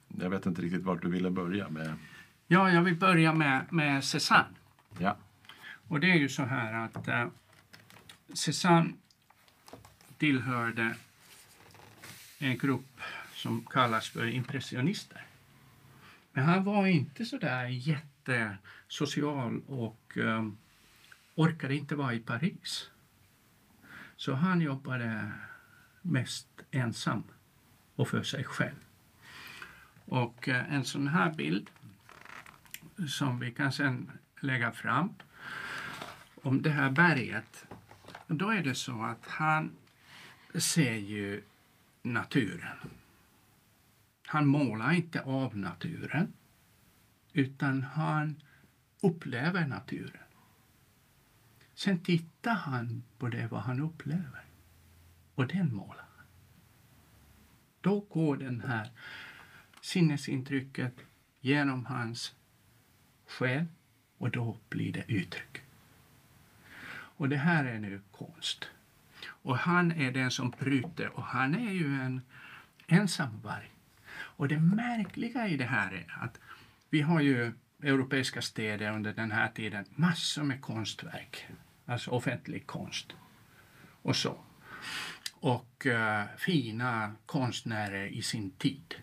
[0.09, 1.95] jag vet inte riktigt vart du ville börja med.
[2.47, 4.55] Ja, jag vill börja med, med Cézanne.
[4.99, 5.17] Ja.
[5.89, 7.27] Och det är ju så här att uh,
[8.35, 8.93] Cézanne
[10.19, 10.95] tillhörde
[12.39, 13.01] en grupp
[13.43, 15.27] som kallas för impressionister.
[16.33, 20.59] Men han var inte så där jättesocial och um,
[21.35, 22.91] orkade inte vara i Paris.
[24.17, 25.33] Så han jobbade
[26.03, 27.23] mest ensam
[27.97, 28.77] och för sig själv.
[30.05, 31.71] Och uh, en sån här bild
[33.09, 35.15] som vi kan sen lägga fram
[36.43, 37.67] om det här berget.
[38.27, 39.77] Då är det så att han
[40.55, 41.43] ser ju
[42.03, 43.02] naturen.
[44.33, 46.33] Han målar inte av naturen
[47.33, 48.43] utan han
[49.01, 50.23] upplever naturen.
[51.75, 54.45] Sen tittar han på det vad han upplever
[55.35, 56.27] och den målar han.
[57.81, 58.91] Då går den här
[59.81, 60.95] sinnesintrycket
[61.41, 62.35] genom hans
[63.27, 63.67] själ
[64.19, 65.63] och då blir det uttryck.
[66.91, 68.69] Och det här är nu konst.
[69.27, 72.21] Och han är den som bryter och han är ju en
[72.87, 73.72] ensamvarg.
[74.37, 76.41] Och det märkliga i det här är att
[76.91, 81.47] vi har ju europeiska städer under den här tiden massor med konstverk,
[81.87, 83.13] alltså offentlig konst
[84.03, 84.39] och så.
[85.35, 88.95] Och uh, fina konstnärer i sin tid.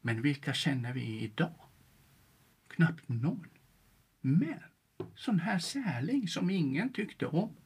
[0.00, 1.54] Men vilka känner vi idag?
[2.68, 3.46] Knappt någon.
[4.20, 4.58] Men
[5.14, 7.56] sån här särling som ingen tyckte om,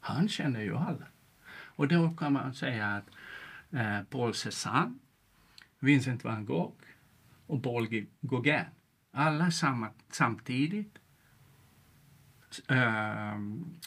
[0.00, 1.06] han känner ju alla.
[1.50, 3.10] Och då kan man säga att
[3.70, 4.98] eh, Paul Cézanne,
[5.82, 6.74] Vincent van Gogh
[7.46, 8.64] och Paul Gauguin,
[9.10, 10.98] alla samma, samtidigt.
[12.70, 13.38] Uh,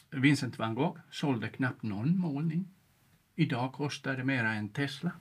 [0.09, 2.67] Vincent van Gogh sålde knappt någon målning.
[3.35, 5.11] Idag kostar det mera än Tesla.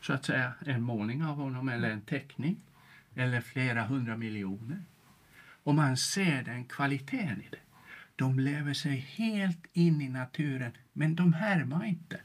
[0.00, 2.56] Så att säga en målning av honom eller en teckning
[3.14, 4.84] eller flera hundra miljoner.
[5.62, 7.60] Och man ser den kvaliteten i det.
[8.16, 12.20] De lever sig helt in i naturen, men de härmar inte.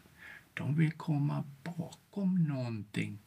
[0.54, 3.19] De vill komma bakom någonting.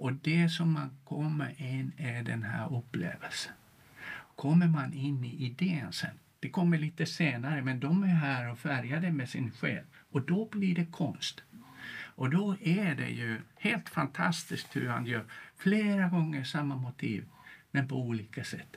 [0.00, 3.52] Och det som man kommer in är den här upplevelsen.
[4.36, 8.58] Kommer man in i idén sen, det kommer lite senare, men de är här och
[8.58, 9.84] färgade med sin själ.
[10.10, 11.42] Och då blir det konst.
[11.92, 15.24] Och då är det ju helt fantastiskt hur han gör
[15.56, 17.24] flera gånger samma motiv,
[17.70, 18.76] men på olika sätt.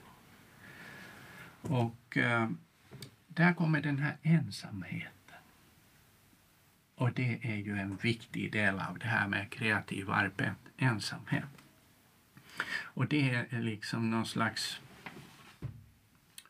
[1.62, 2.50] Och eh,
[3.28, 5.13] där kommer den här ensamheten.
[6.94, 11.44] Och det är ju en viktig del av det här med kreativ arbete, ensamhet.
[12.82, 14.80] Och det är liksom någon slags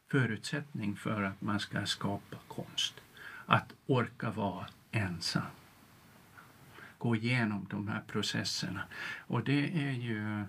[0.09, 2.95] förutsättning för att man ska skapa konst.
[3.47, 5.43] Att orka vara ensam.
[6.99, 8.85] Gå igenom de här processerna.
[9.27, 10.45] Och det är ju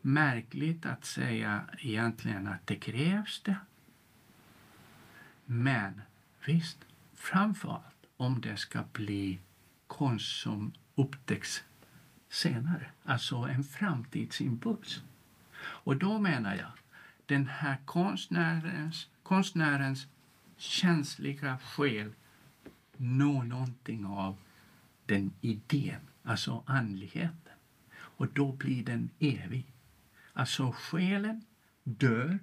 [0.00, 3.56] märkligt att säga egentligen att det krävs det.
[5.44, 6.02] Men
[6.46, 6.78] visst,
[7.14, 9.38] framför allt om det ska bli
[9.86, 11.64] konst som upptäcks
[12.28, 15.02] senare, alltså en framtidsimpuls.
[15.60, 16.72] Och då menar jag,
[17.26, 20.06] den här konstnärens, konstnärens
[20.56, 22.12] känsliga själ
[22.96, 24.36] når någonting av
[25.06, 27.52] den idén, alltså andligheten.
[27.92, 29.72] Och då blir den evig.
[30.32, 31.44] Alltså själen
[31.84, 32.38] dör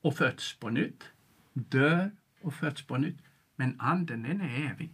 [0.00, 1.04] och föds på nytt,
[1.52, 3.18] dör och föds på nytt.
[3.58, 4.92] Men anden den är evig.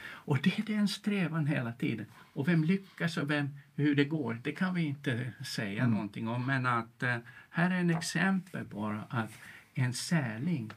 [0.00, 2.06] Och det är den strävan hela tiden.
[2.32, 5.94] Och vem lyckas och vem, hur det går, det kan vi inte säga mm.
[5.94, 6.46] någonting om.
[6.46, 7.16] Men att uh,
[7.50, 9.30] här är en exempel på att
[9.74, 10.70] en särling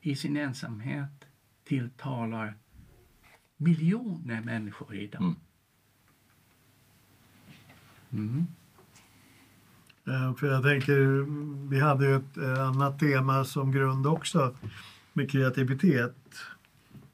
[0.00, 1.26] i sin ensamhet
[1.64, 2.54] tilltalar
[3.56, 5.22] miljoner människor idag.
[5.22, 5.36] Mm.
[8.12, 8.46] Mm.
[10.06, 11.26] Eh, för jag tänker,
[11.68, 14.54] vi hade ju ett eh, annat tema som grund också
[15.20, 16.16] med kreativitet.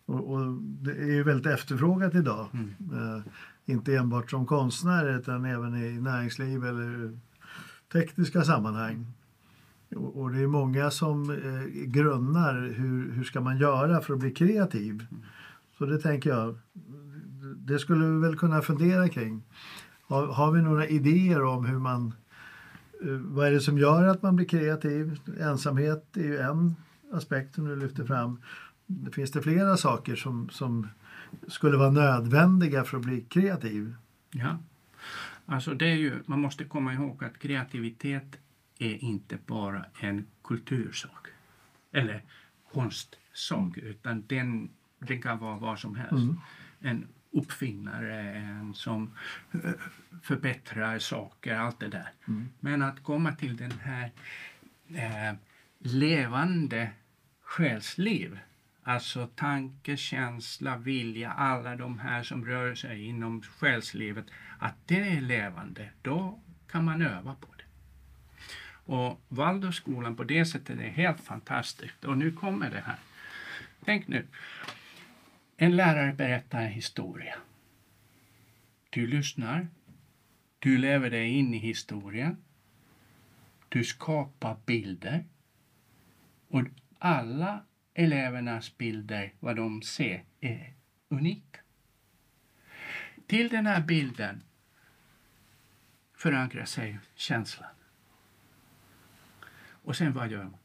[0.07, 2.49] Och, och det är ju väldigt efterfrågat idag.
[2.53, 2.75] Mm.
[2.93, 3.23] Uh,
[3.65, 7.19] inte enbart som konstnär utan även i näringsliv eller
[7.93, 9.07] tekniska sammanhang.
[9.97, 14.21] Och, och det är många som uh, grunnar hur, hur ska man göra för att
[14.21, 15.07] bli kreativ.
[15.11, 15.23] Mm.
[15.79, 16.59] Så det tänker jag,
[17.57, 19.43] det skulle vi väl kunna fundera kring.
[20.03, 22.15] Har, har vi några idéer om hur man
[23.03, 25.21] eh, vad är det som gör att man blir kreativ?
[25.41, 26.75] Ensamhet är ju en
[27.13, 28.43] aspekt som du lyfter fram.
[28.87, 30.89] Det finns det flera saker som, som
[31.49, 33.95] skulle vara nödvändiga för att bli kreativ?
[34.31, 34.59] Ja.
[35.47, 38.37] Alltså det är ju, man måste komma ihåg att kreativitet
[38.79, 41.27] är inte bara en kultursak
[41.93, 42.23] eller
[42.73, 46.13] konstsak utan den, den kan vara vad som helst.
[46.13, 46.41] Mm.
[46.81, 49.11] En uppfinnare, en som
[49.53, 49.71] eh,
[50.23, 52.09] förbättrar saker, allt det där.
[52.29, 52.49] Mm.
[52.61, 54.13] Men att komma till den här
[54.89, 55.37] eh,
[55.79, 56.91] levande
[57.41, 58.39] själsliv,
[58.83, 64.27] alltså tanke, känsla, vilja, alla de här som rör sig inom själslivet,
[64.59, 67.65] att det är levande, då kan man öva på det.
[68.93, 72.05] Och Waldorfskolan på det sättet är helt fantastiskt.
[72.05, 72.99] Och nu kommer det här.
[73.85, 74.27] Tänk nu.
[75.57, 77.35] En lärare berättar en historia.
[78.91, 79.69] Du lyssnar.
[80.59, 82.37] Du lever dig in i historien.
[83.69, 85.25] Du skapar bilder.
[86.49, 86.63] Och
[86.99, 90.73] alla elevernas bilder, vad de ser, är
[91.09, 91.61] unika.
[93.27, 94.43] Till den här bilden
[96.15, 97.71] förankrar sig känslan.
[99.87, 100.59] Och sen vad gör man?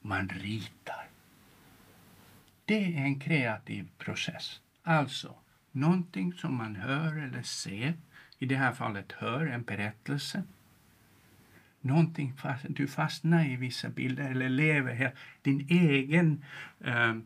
[0.00, 1.08] Man ritar.
[2.64, 4.60] Det är en kreativ process.
[4.82, 5.34] Alltså,
[5.72, 7.94] någonting som man hör eller ser,
[8.38, 10.42] i det här fallet hör en berättelse.
[11.80, 15.14] Någonting fast, du fastnar i vissa bilder eller lever här.
[15.42, 16.44] Din egen
[16.80, 17.16] eh,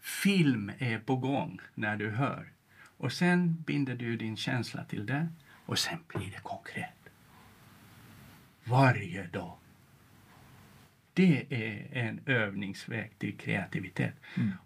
[0.00, 2.48] film är på gång när du hör.
[2.96, 5.28] Och sen binder du din känsla till det
[5.66, 7.10] och sen blir det konkret.
[8.64, 9.56] Varje dag.
[11.14, 14.14] Det är en övningsväg till kreativitet.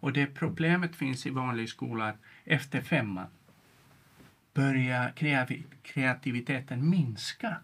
[0.01, 3.27] Och det problemet finns i vanlig skola att efter femman
[4.55, 5.13] börjar
[5.83, 7.57] kreativiteten minska.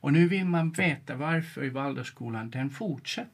[0.00, 3.32] Och nu vill man veta varför i Waldorfskolan den fortsätter.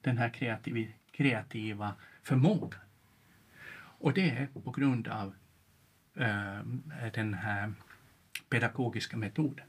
[0.00, 2.80] Den här kreativ, kreativa förmågan.
[4.00, 5.34] Och det är på grund av
[6.14, 7.72] eh, den här
[8.48, 9.64] pedagogiska metoden.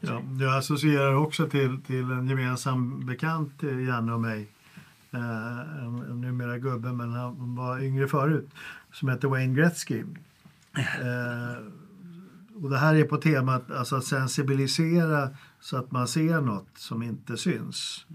[0.00, 4.48] Ja, jag associerar också till, till en gemensam bekant till Janne och mig.
[5.10, 8.50] Eh, en, en numera gubbe, men han var yngre förut.
[8.92, 10.04] Som heter Wayne Gretzky.
[10.76, 11.56] Eh,
[12.62, 15.28] och det här är på temat alltså att sensibilisera
[15.60, 18.06] så att man ser något som inte syns.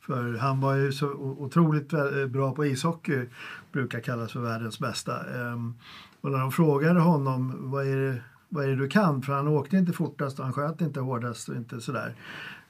[0.00, 3.28] För han var ju så otroligt eh, bra på ishockey,
[3.72, 5.34] brukar kallas för världens bästa.
[5.34, 5.74] Ehm,
[6.20, 9.48] och när de frågade honom vad är, det, vad är det du kan, för han
[9.48, 12.14] åkte inte fortast och han sköt inte hårdast och inte sådär.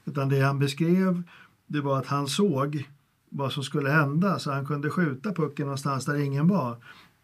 [0.05, 1.23] Utan det han beskrev
[1.67, 2.89] det var att han såg
[3.29, 6.77] vad som skulle hända så han kunde skjuta pucken någonstans där ingen var.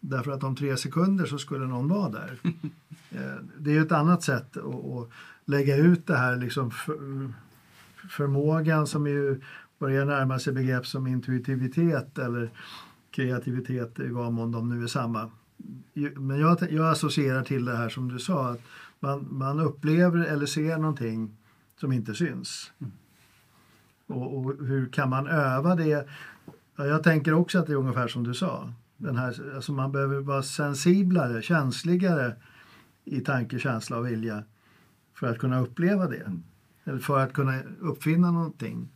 [0.03, 2.39] Därför att om tre sekunder så skulle någon vara där.
[3.13, 5.09] Eh, det är ju ett annat sätt att,
[5.45, 6.97] lägga ut det här liksom för,
[8.09, 9.41] förmågan som ju
[9.79, 12.49] börjar närma sig begrepp som intuitivitet eller
[13.11, 15.31] kreativitet i vad mån de nu är samma.
[16.15, 18.61] Men jag, jag associerar till det här som du sa, att
[18.99, 21.37] man, man upplever eller ser någonting
[21.79, 22.71] som inte syns.
[24.07, 26.07] Och, och hur kan man öva det?
[26.75, 28.73] Ja, jag tänker också att det är ungefär som du sa.
[29.01, 32.35] Den här, alltså man behöver vara sensiblare, känsligare
[33.05, 34.43] i tanke, känsla och vilja
[35.13, 36.31] för att kunna uppleva det.
[36.83, 38.89] Eller för att kunna uppfinna någonting.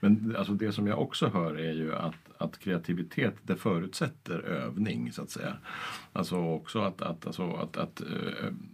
[0.00, 5.12] Men alltså det som jag också hör är ju att, att kreativitet det förutsätter övning
[5.12, 5.56] så att säga.
[6.12, 8.06] Alltså också att, att, alltså att, att eh,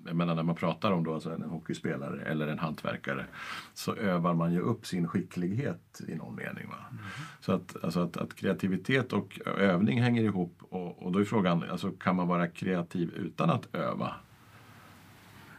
[0.07, 3.27] jag menar när man pratar om då alltså en hockeyspelare eller en hantverkare
[3.75, 6.69] så övar man ju upp sin skicklighet i någon mening.
[6.69, 6.99] Va?
[7.41, 11.65] Så att, alltså att, att kreativitet och övning hänger ihop och, och då är frågan,
[11.71, 14.15] alltså, kan man vara kreativ utan att öva?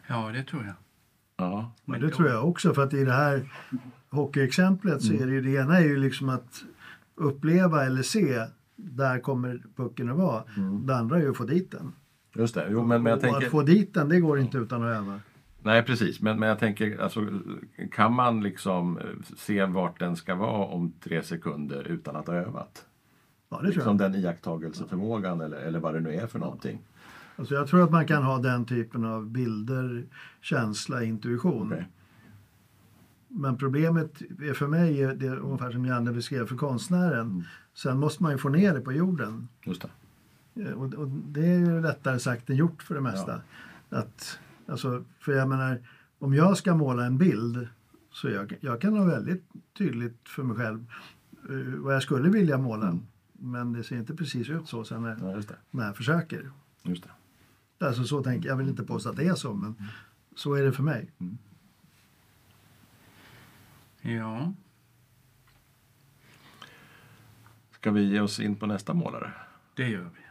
[0.08, 0.76] ja, det tror jag.
[1.38, 3.50] Ja, Men det tror jag också, för att i det här
[4.14, 6.64] hockeyexemplet så är det ju det ena är ju liksom att
[7.16, 8.42] uppleva eller se,
[8.76, 10.44] där kommer pucken att vara.
[10.84, 11.94] Det andra är ju att få dit den.
[12.36, 12.68] just det.
[12.72, 13.46] Jo, men, men jag och tänker...
[13.46, 15.20] att få dit den, det går inte utan att öva.
[15.66, 17.28] Nej precis, men, men jag tänker, alltså,
[17.92, 19.04] kan man liksom eh,
[19.38, 22.86] se vart den ska vara om tre sekunder utan att ha övat?
[23.50, 24.12] Ja, det tror Liksom jag.
[24.12, 26.80] den iakttagelseförmågan eller, eller vad det nu är för någonting.
[27.36, 30.04] Alltså jag tror att man kan ha den typen av bilder,
[30.42, 31.72] känsla, intuition.
[31.74, 31.88] Okej.
[33.36, 37.28] Men problemet är för mig, är det är ungefär som Janne beskrev för konstnären.
[37.32, 37.44] Mm.
[37.74, 39.48] Sen måste man ju få ner det på jorden.
[39.66, 40.64] Just det.
[40.64, 43.42] Eh, Och, och det är ju lättare sagt än gjort för det mesta.
[43.90, 45.82] Att, alltså, för jag menar,
[46.20, 47.68] om jag ska måla en bild
[48.12, 49.44] så jag, jag kan ha väldigt
[49.78, 50.86] tydligt för mig själv
[51.50, 53.00] eh, vad jag skulle vilja måla.
[53.34, 56.52] Men det ser inte precis ut så sen när, Ja, när jag försöker.
[56.84, 57.86] Just det.
[57.86, 59.76] Alltså så tänker jag, vill inte påstå att det är så, men,
[60.36, 61.12] Så är det för mig.
[64.06, 64.54] Ja.
[67.72, 69.32] Ska vi ge oss in på nästa målare?
[69.76, 70.22] Det gör vi.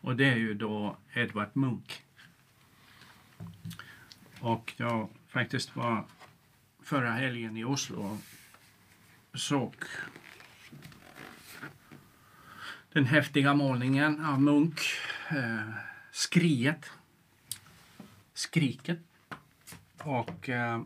[0.00, 2.02] Och det är ju då Edvard Munch.
[4.40, 6.04] Och jag faktiskt var
[6.82, 8.18] förra helgen i Oslo
[9.32, 9.74] och såg
[12.92, 15.74] den häftiga målningen av Munch, eh,
[16.10, 16.90] Skriet.
[18.34, 18.98] Skriket.
[19.98, 20.82] Och eh,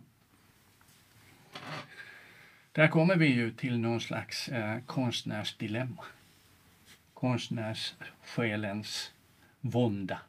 [2.75, 6.05] där kommer vi ju till någon slags eh, konstnärsdilemma
[7.25, 9.13] konstnärssjälens
[9.61, 10.21] vånda.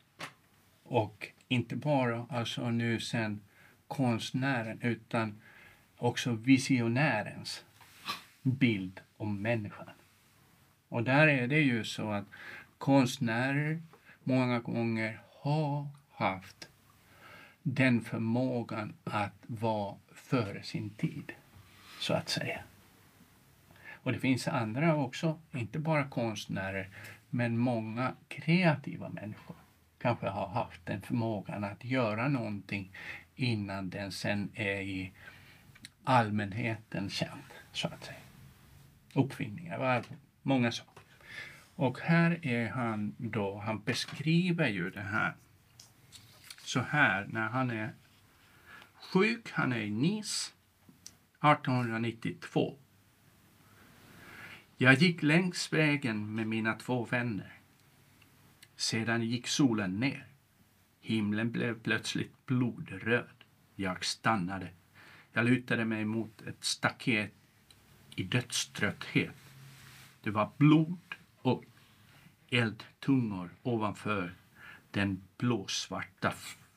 [0.83, 3.41] Och inte bara alltså nu sen
[3.87, 5.41] konstnären utan
[5.97, 7.65] också visionärens
[8.41, 9.89] bild om människan.
[10.89, 12.25] Och där är det ju så att
[12.77, 13.81] konstnärer
[14.23, 16.67] många gånger har haft
[17.63, 21.31] den förmågan att vara före sin tid,
[21.99, 22.59] så att säga.
[23.93, 26.89] Och det finns andra också, inte bara konstnärer,
[27.29, 29.55] men många kreativa människor
[29.97, 32.91] kanske har haft den förmågan att göra någonting
[33.35, 35.11] innan den sen är i
[36.03, 38.17] allmänheten känd, så att säga.
[39.13, 40.03] Uppfinningar,
[40.41, 41.03] många saker.
[41.75, 45.33] Och här är han då, han beskriver ju det här
[46.63, 47.93] så här när han är
[49.13, 50.51] sjuk, han är i Nice
[51.51, 52.77] 1892.
[54.77, 57.53] Jag gick längs vägen med mina två vänner.
[58.75, 60.27] Sedan gick solen ner.
[61.01, 63.43] Himlen blev plötsligt blodröd.
[63.75, 64.69] Jag stannade.
[65.33, 67.33] Jag lutade mig mot ett staket
[68.15, 69.35] i dödströtthet.
[70.21, 71.63] Det var blod och
[72.49, 74.35] eldtungor ovanför
[74.91, 76.33] den blåsvarta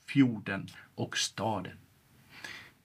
[0.07, 1.77] fjorden och staden.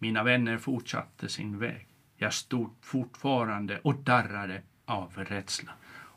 [0.03, 1.87] Mina vänner fortsatte sin väg.
[2.15, 5.71] Jag stod fortfarande och darrade av rädsla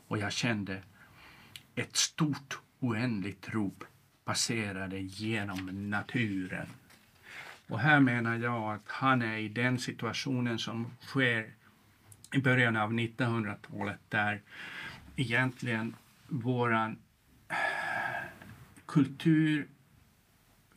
[0.07, 0.81] och jag kände
[1.75, 3.83] ett stort oändligt rop
[4.25, 6.67] passerade genom naturen.
[7.67, 11.53] Och här menar jag att han är i den situationen som sker
[12.33, 14.41] i början av 1900-talet där
[15.15, 15.95] egentligen
[16.27, 16.97] våran
[18.85, 19.67] kultur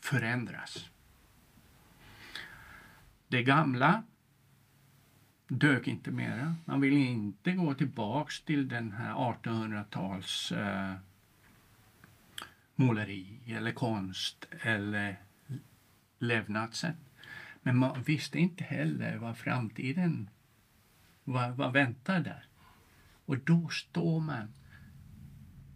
[0.01, 0.91] förändras.
[3.31, 4.03] Det gamla
[5.49, 6.57] dök inte mera.
[6.65, 10.95] Man vill inte gå tillbaks till den här 1800-tals eh,
[12.75, 15.17] måleri eller konst eller
[16.19, 16.97] levnadssätt.
[17.63, 20.31] Men man visste inte heller vad framtiden
[21.25, 22.45] vad, vad väntar där.
[23.27, 24.55] Och då står man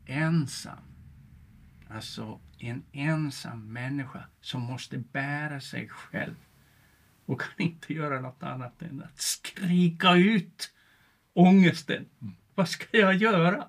[0.06, 0.84] ensam.
[1.88, 6.34] Alltså en ensam människa som måste bära sig själv
[7.26, 10.72] och kan inte göra något annat än att skrika ut
[11.32, 12.06] ångesten.
[12.22, 12.34] Mm.
[12.54, 13.68] Vad ska jag göra?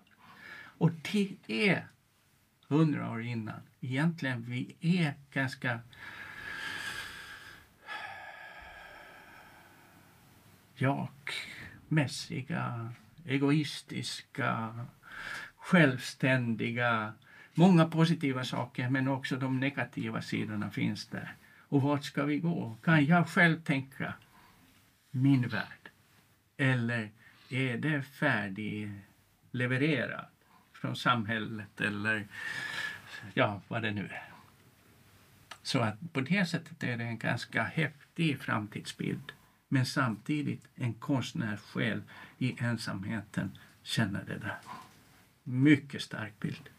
[0.78, 1.88] Och det är
[2.68, 3.62] hundra år innan.
[3.82, 5.80] Egentligen, vi är ganska
[10.76, 12.89] jakmässiga,
[13.26, 14.80] egoistiska,
[15.58, 17.14] självständiga.
[17.53, 21.36] Många positiva saker, men också de negativa sidorna finns där.
[21.76, 22.78] Och vart ska vi gå?
[22.84, 24.13] Kan jag själv tänka
[25.11, 25.89] min värld?
[26.57, 27.11] Eller
[27.49, 30.32] är det färdiglevererat
[30.73, 32.28] från samhället eller
[33.34, 34.30] ja, vad det nu är.
[35.63, 39.32] Så att på det sättet är det en ganska häftig framtidsbild.
[39.67, 42.03] Men samtidigt en konstnärssjäl
[42.38, 44.57] i ensamheten känner det där.
[45.43, 46.69] Mycket stark bild.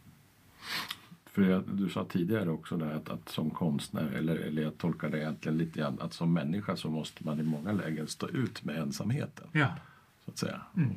[1.37, 5.11] För jag, du sa tidigare också där att, att som konstnär, eller, eller jag tolkar
[5.11, 8.65] det egentligen lite grann, att som människa så måste man i många lägen stå ut
[8.65, 9.47] med ensamheten.
[9.53, 9.77] Ja.
[10.25, 10.61] Så att säga.
[10.77, 10.97] Mm.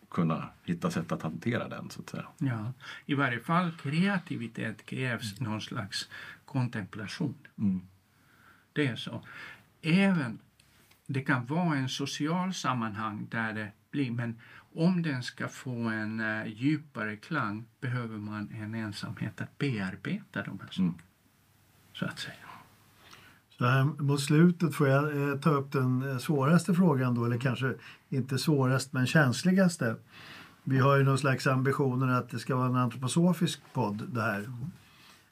[0.00, 2.26] Och kunna hitta sätt att hantera den så att säga.
[2.38, 2.72] Ja,
[3.06, 6.08] i varje fall kreativitet krävs någon slags
[6.44, 7.34] kontemplation.
[7.58, 7.80] Mm.
[8.72, 9.22] Det är så.
[9.82, 10.38] Även
[11.06, 14.38] det kan vara en social sammanhang där det blir, men
[14.74, 20.60] om den ska få en uh, djupare klang behöver man en ensamhet att bearbeta de
[20.60, 20.88] här sakerna.
[20.88, 20.94] Mm.
[21.92, 22.34] Så att säga.
[23.58, 27.38] Så här mot slutet får jag eh, ta upp den eh, svåraste frågan då, eller
[27.38, 27.74] kanske
[28.08, 29.96] inte svårast men känsligaste.
[30.64, 34.52] Vi har ju någon slags ambitioner att det ska vara en antroposofisk podd det här.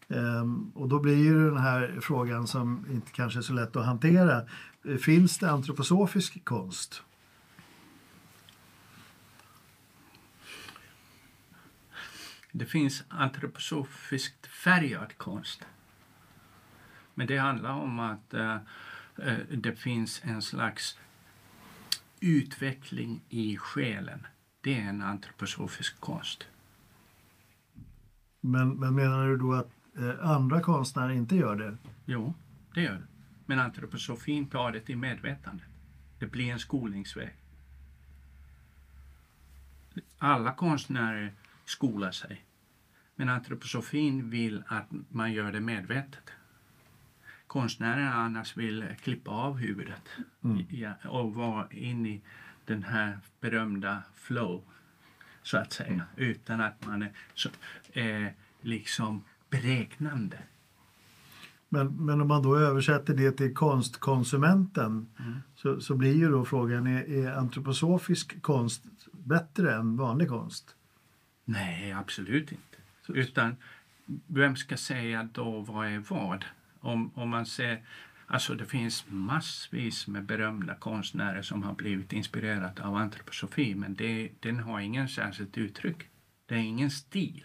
[0.09, 3.87] Ehm, och då blir ju den här frågan som inte kanske är så lätt att
[3.87, 4.43] hantera.
[5.01, 7.03] Finns det antroposofisk konst?
[12.53, 15.67] Det finns antroposofiskt färgad konst.
[17.15, 18.57] Men det handlar om att eh,
[19.23, 20.99] eh, det finns en slags
[22.21, 24.27] utveckling i själen.
[24.61, 26.47] Det är en antroposofisk konst.
[28.41, 31.77] Men, men menar du då att eh, andra konstnärer inte gör det?
[32.05, 32.35] Jo,
[32.75, 33.07] det gör det.
[33.47, 35.67] Men antroposofin tar det till medvetandet.
[36.19, 37.35] Det blir en skolningsväg.
[40.19, 41.33] Alla konstnärer
[41.71, 42.45] skolar sig.
[43.17, 46.31] Men antroposofin vill att man gör det medvetet.
[47.47, 50.03] Konstnären annars vill klippa av huvudet
[50.45, 50.65] Mm.
[50.71, 52.23] ja, och vara in i
[52.65, 54.63] den här berömda flow,
[55.43, 56.03] så att säga.
[56.17, 57.49] Utan att man är så,
[57.93, 58.27] eh,
[58.61, 60.39] liksom beräknande.
[61.69, 65.39] Men, men om man då översätter det till konstkonsumenten Mm.
[65.57, 70.77] så, så blir ju då frågan, är, är antroposofisk konst bättre än vanlig konst?
[71.51, 72.77] Nej, absolut inte.
[73.09, 73.57] Utan
[74.27, 76.45] vem ska säga då vad är vad?
[76.81, 77.83] Om, om man ser,
[78.27, 84.31] alltså det finns massvis med berömda konstnärer som har blivit inspirerade av antroposofi men det,
[84.41, 85.97] den har ingen särskilt uttryck.
[86.47, 87.45] Det är ingen stil,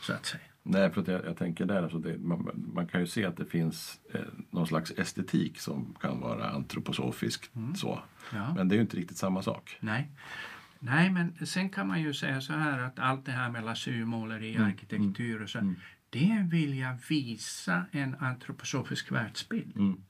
[0.00, 0.42] så att säga.
[0.62, 3.36] Nej, för att jag, jag tänker där, alltså det, man, man kan ju se att
[3.36, 4.20] det finns eh,
[4.50, 7.50] någon slags estetik som kan vara antroposofisk.
[7.76, 8.02] Så.
[8.32, 8.54] Ja.
[8.54, 9.76] Men det är ju inte riktigt samma sak.
[9.80, 10.10] Nej.
[10.78, 14.56] Nej, men sen kan man ju säga så här att allt det här med lassurmåleri,
[14.56, 15.74] arkitektur och så,
[16.10, 19.76] det vill jag visa en antroposofisk världsbild.
[19.76, 20.00] Mm.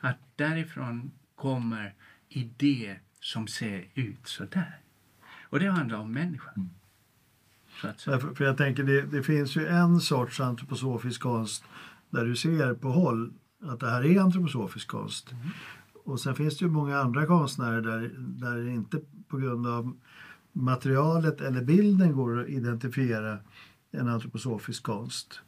[0.00, 1.94] Att därifrån kommer
[2.28, 4.80] idéer som ser ut så där.
[5.42, 6.70] Och det handlar om människan.
[7.80, 8.16] Så att säga.
[8.16, 11.64] Därför, för jag tänker, det, det finns ju en sorts antroposofisk konst
[12.10, 15.32] där du ser på håll att det här är antroposofisk konst.
[15.32, 15.48] Mm.
[16.04, 19.00] Och sen finns det ju många andra konstnärer där, där det inte
[19.34, 19.92] på grund av
[20.52, 23.38] materialet eller bilden går att identifiera
[23.90, 25.40] en antroposofisk konst.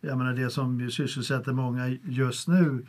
[0.00, 2.86] Jag menar det som sysselsätter många just nu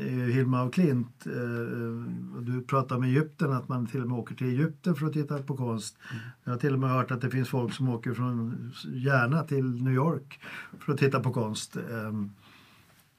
[0.00, 1.26] är Hilma och Klint.
[1.26, 5.12] Eh, Du pratar om Egypten, att man till och med åker till Egypten för att
[5.12, 5.98] titta på konst.
[6.44, 9.82] Jag har till och med hört att det finns folk som åker från Järna till
[9.82, 10.40] New York
[10.78, 11.76] för att titta på konst.
[11.76, 12.12] Eh,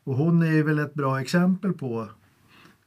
[0.04, 2.08] Och hon är väl ett bra exempel på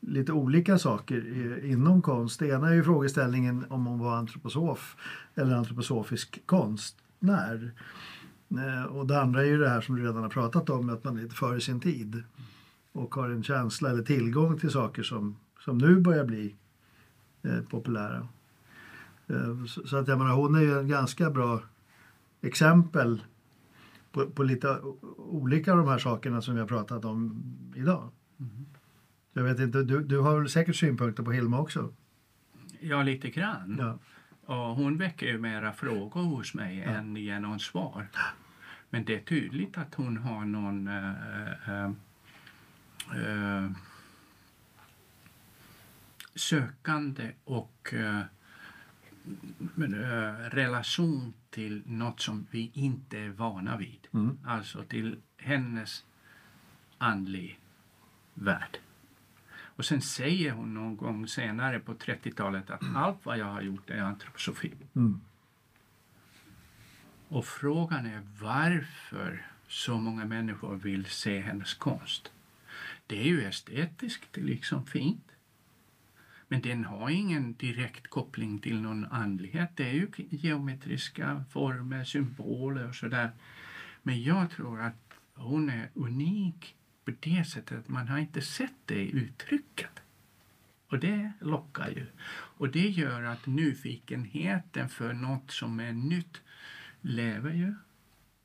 [0.06, 2.40] lite olika saker inom konst.
[2.40, 4.96] Det ena är ju frågeställningen om hon var antroposof
[5.34, 7.72] eller antroposofisk konstnär.
[8.50, 11.04] Eh, och det andra är ju det här som du redan har pratat om, att
[11.04, 12.22] man är lite före sin tid
[12.92, 16.54] och har en känsla eller tillgång till saker som, som nu börjar bli
[17.42, 18.28] eh, populära.
[19.26, 21.60] Eh, så, så att jag menar, hon är ju en ganska bra
[22.42, 23.24] exempel
[24.12, 24.78] på, på lite
[25.16, 27.42] olika av de här sakerna som vi har pratat om
[27.74, 28.10] idag.
[28.36, 28.73] Mm-hmm.
[29.36, 31.94] Jag vet inte, du, du har väl säkert synpunkter på Hilma också?
[32.80, 33.76] Ja, lite grann.
[33.78, 33.98] Ja.
[34.54, 38.06] Och hon väcker ju mera frågor hos mig än ger någon svar.
[38.90, 41.84] Men det är tydligt att hon har någon eh,
[43.14, 43.70] eh,
[46.34, 47.94] sökande och
[50.50, 54.08] relation till något som vi inte är vana vid.
[54.12, 54.38] Mm.
[54.46, 56.04] Alltså till hennes
[56.98, 57.58] andlig
[58.34, 58.78] värld.
[59.76, 63.90] Och sen säger hon någon gång senare på 30-talet att allt vad jag har gjort
[63.90, 64.72] är antroposofi.
[64.96, 65.20] Mm.
[67.28, 72.32] Och frågan är varför så många människor vill se hennes konst.
[73.06, 75.30] Det är ju estetiskt, liksom fint.
[76.48, 79.70] Men den har ingen direkt koppling till någon andlighet.
[79.74, 83.30] Det är ju geometriska former, symboler och sådär.
[84.02, 88.74] Men jag tror att hon är unik på det sättet att man har inte sett
[88.86, 89.90] det uttrycket.
[90.88, 92.06] Och det lockar ju.
[92.30, 96.40] Och det gör att nyfikenheten för något som är nytt
[97.00, 97.74] lever ju.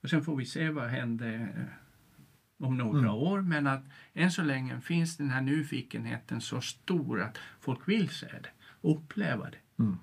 [0.01, 3.12] Och sen får vi se vad händer eh, om några Mm.
[3.12, 3.41] år.
[3.41, 3.84] Men att
[4.14, 8.49] än så länge finns den här nyfikenheten så stor att folk vill se det,
[8.82, 9.84] uppleva det.
[9.84, 9.97] Mm.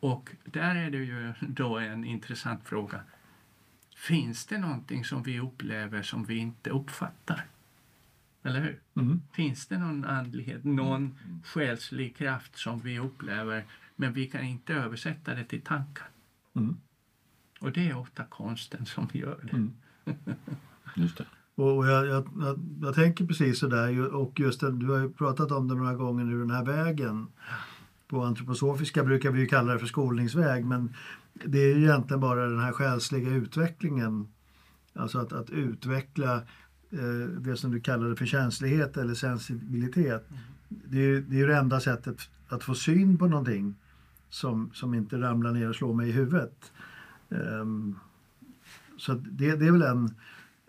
[0.00, 3.00] Och där är det ju då en intressant fråga.
[3.96, 7.46] Finns det någonting som vi upplever som vi inte uppfattar?
[8.46, 8.80] Eller hur?
[9.02, 9.22] Mm.
[9.32, 13.64] Finns det någon andlighet, någon själslig kraft som vi upplever
[13.96, 16.08] men vi kan inte översätta det till tankar?
[16.54, 16.76] Mm.
[17.60, 19.56] Och det är ofta konsten som gör det.
[19.56, 19.72] Mm.
[20.96, 21.26] Just det.
[21.54, 24.14] Och jag, jag, jag, jag tänker precis så där.
[24.14, 27.26] Och just det, du har ju pratat om det några gånger nu, den här vägen.
[28.08, 30.64] På antroposofiska brukar vi ju kalla det för skolningsväg.
[30.64, 30.94] Men
[31.32, 34.28] det är ju egentligen bara den här själsliga utvecklingen.
[34.94, 36.42] Alltså att, att utveckla
[37.40, 40.28] det som du kallade för känslighet eller sensibilitet.
[40.68, 42.16] Det är, ju- det är ju det enda sättet
[42.48, 43.74] att få syn på någonting
[44.28, 46.72] som, som inte ramlar ner och slår mig i huvudet.
[47.30, 47.98] Ehm,
[48.98, 50.14] så det, det är väl en,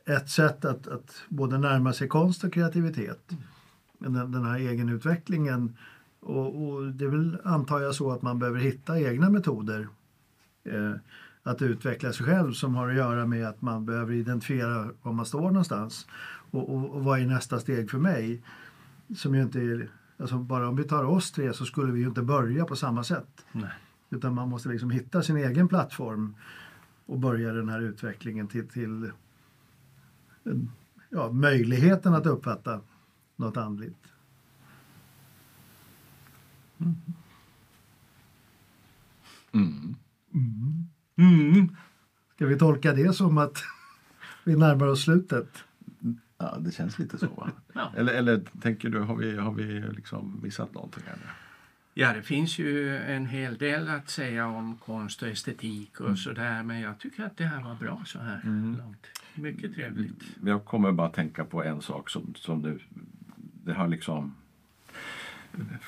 [0.06, 3.32] ett sätt att, att både närma sig konst och kreativitet.
[4.00, 5.76] Den, den här egenutvecklingen.
[6.20, 9.88] Och, och det är väl, antar jag, så att man behöver hitta egna metoder
[10.64, 10.94] eh,
[11.48, 15.26] att utveckla sig själv som har att göra med att man behöver identifiera var man
[15.26, 16.08] står någonstans.
[16.52, 18.44] Och, och, och vad är nästa steg för mig?
[19.16, 22.08] Som ju inte är, alltså bara om vi tar oss tre så skulle vi ju
[22.08, 23.46] inte börja på samma sätt.
[23.52, 23.72] Nej.
[24.10, 26.36] Utan man måste liksom hitta sin egen plattform
[27.06, 29.12] och börja den här utvecklingen till, till
[31.10, 32.82] ja, möjligheten att uppfatta
[33.36, 34.08] något andligt.
[36.80, 36.96] Mm.
[40.34, 40.88] Mm.
[42.36, 43.64] Ska vi tolka det som att
[44.44, 45.64] vi närmar oss slutet?
[46.38, 47.52] Ja, det känns lite så va?
[47.74, 47.92] Ja.
[47.98, 51.30] Eller, eller tänker du, har vi, har vi liksom missat någonting här nu?
[51.94, 56.18] Ja, det finns ju en hel del att säga om konst och estetik och Mm.
[56.18, 56.64] sådär.
[56.64, 58.42] Men jag tycker att det här var bra så här
[58.78, 59.08] långt.
[59.36, 60.24] Mycket trevligt.
[60.46, 62.80] Jag kommer bara tänka på en sak som, som nu,
[63.64, 64.36] det har liksom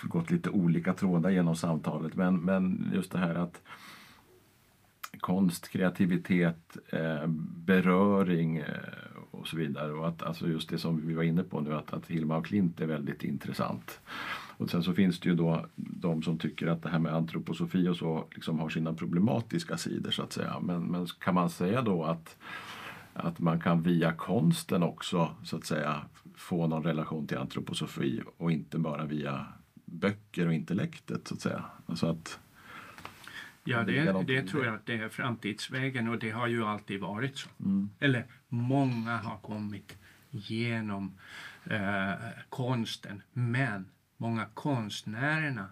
[0.04, 2.16] gått lite olika trådar genom samtalet.
[2.16, 3.62] Men, men just det här att
[5.20, 7.28] konst, kreativitet, eh,
[7.66, 8.66] beröring eh,
[9.32, 9.94] och så vidare.
[9.94, 12.46] Och att, alltså just det som vi var inne på nu, att, att Hilma af
[12.46, 14.00] Klint är väldigt intressant.
[14.58, 17.88] Och sen så finns det ju då de som tycker att det här med antroposofi
[17.88, 20.60] och så liksom har sina problematiska sidor så att säga.
[20.62, 22.38] Men, men kan man säga då att
[23.14, 26.02] att man kan via konsten också så att säga
[26.36, 29.46] få någon relation till antroposofi och inte bara via
[29.86, 31.66] böcker och intellektet så att säga.
[31.86, 32.40] Alltså att,
[33.64, 37.38] Ja, Det det, tror jag att det är framtidsvägen och det har ju alltid varit
[37.38, 37.50] så.
[37.60, 39.98] mm, Eller många har kommit
[40.30, 41.18] genom
[41.66, 42.14] eh,
[42.50, 43.22] konsten.
[43.34, 45.68] Men många konstnärerna,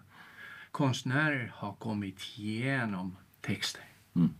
[0.70, 3.84] konstnärer har kommit genom texter.
[4.14, 4.30] Mm.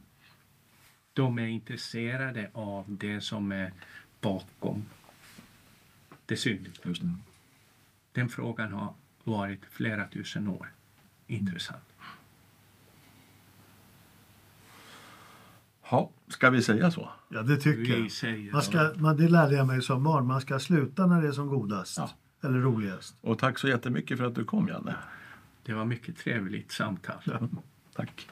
[1.13, 3.73] De är intresserade av det som är
[4.21, 4.85] bakom
[6.27, 6.73] det synliga.
[8.13, 8.95] Den frågan har
[9.25, 10.73] varit flera tusen år
[11.27, 11.88] intressant.
[15.91, 17.09] Ja, ska vi säga så?
[17.29, 18.11] Ja, det tycker Vi jag.
[18.11, 20.27] säger Man ska, man, det lärde jag mig som barn.
[20.27, 21.99] Man ska sluta när det är som godast.
[21.99, 22.11] Ja.
[22.43, 23.17] Eller roligast.
[23.21, 24.95] Och tack så jättemycket för att du kom Janne.
[25.63, 27.15] det var mycket trevligt samtal.
[27.95, 28.29] Tack.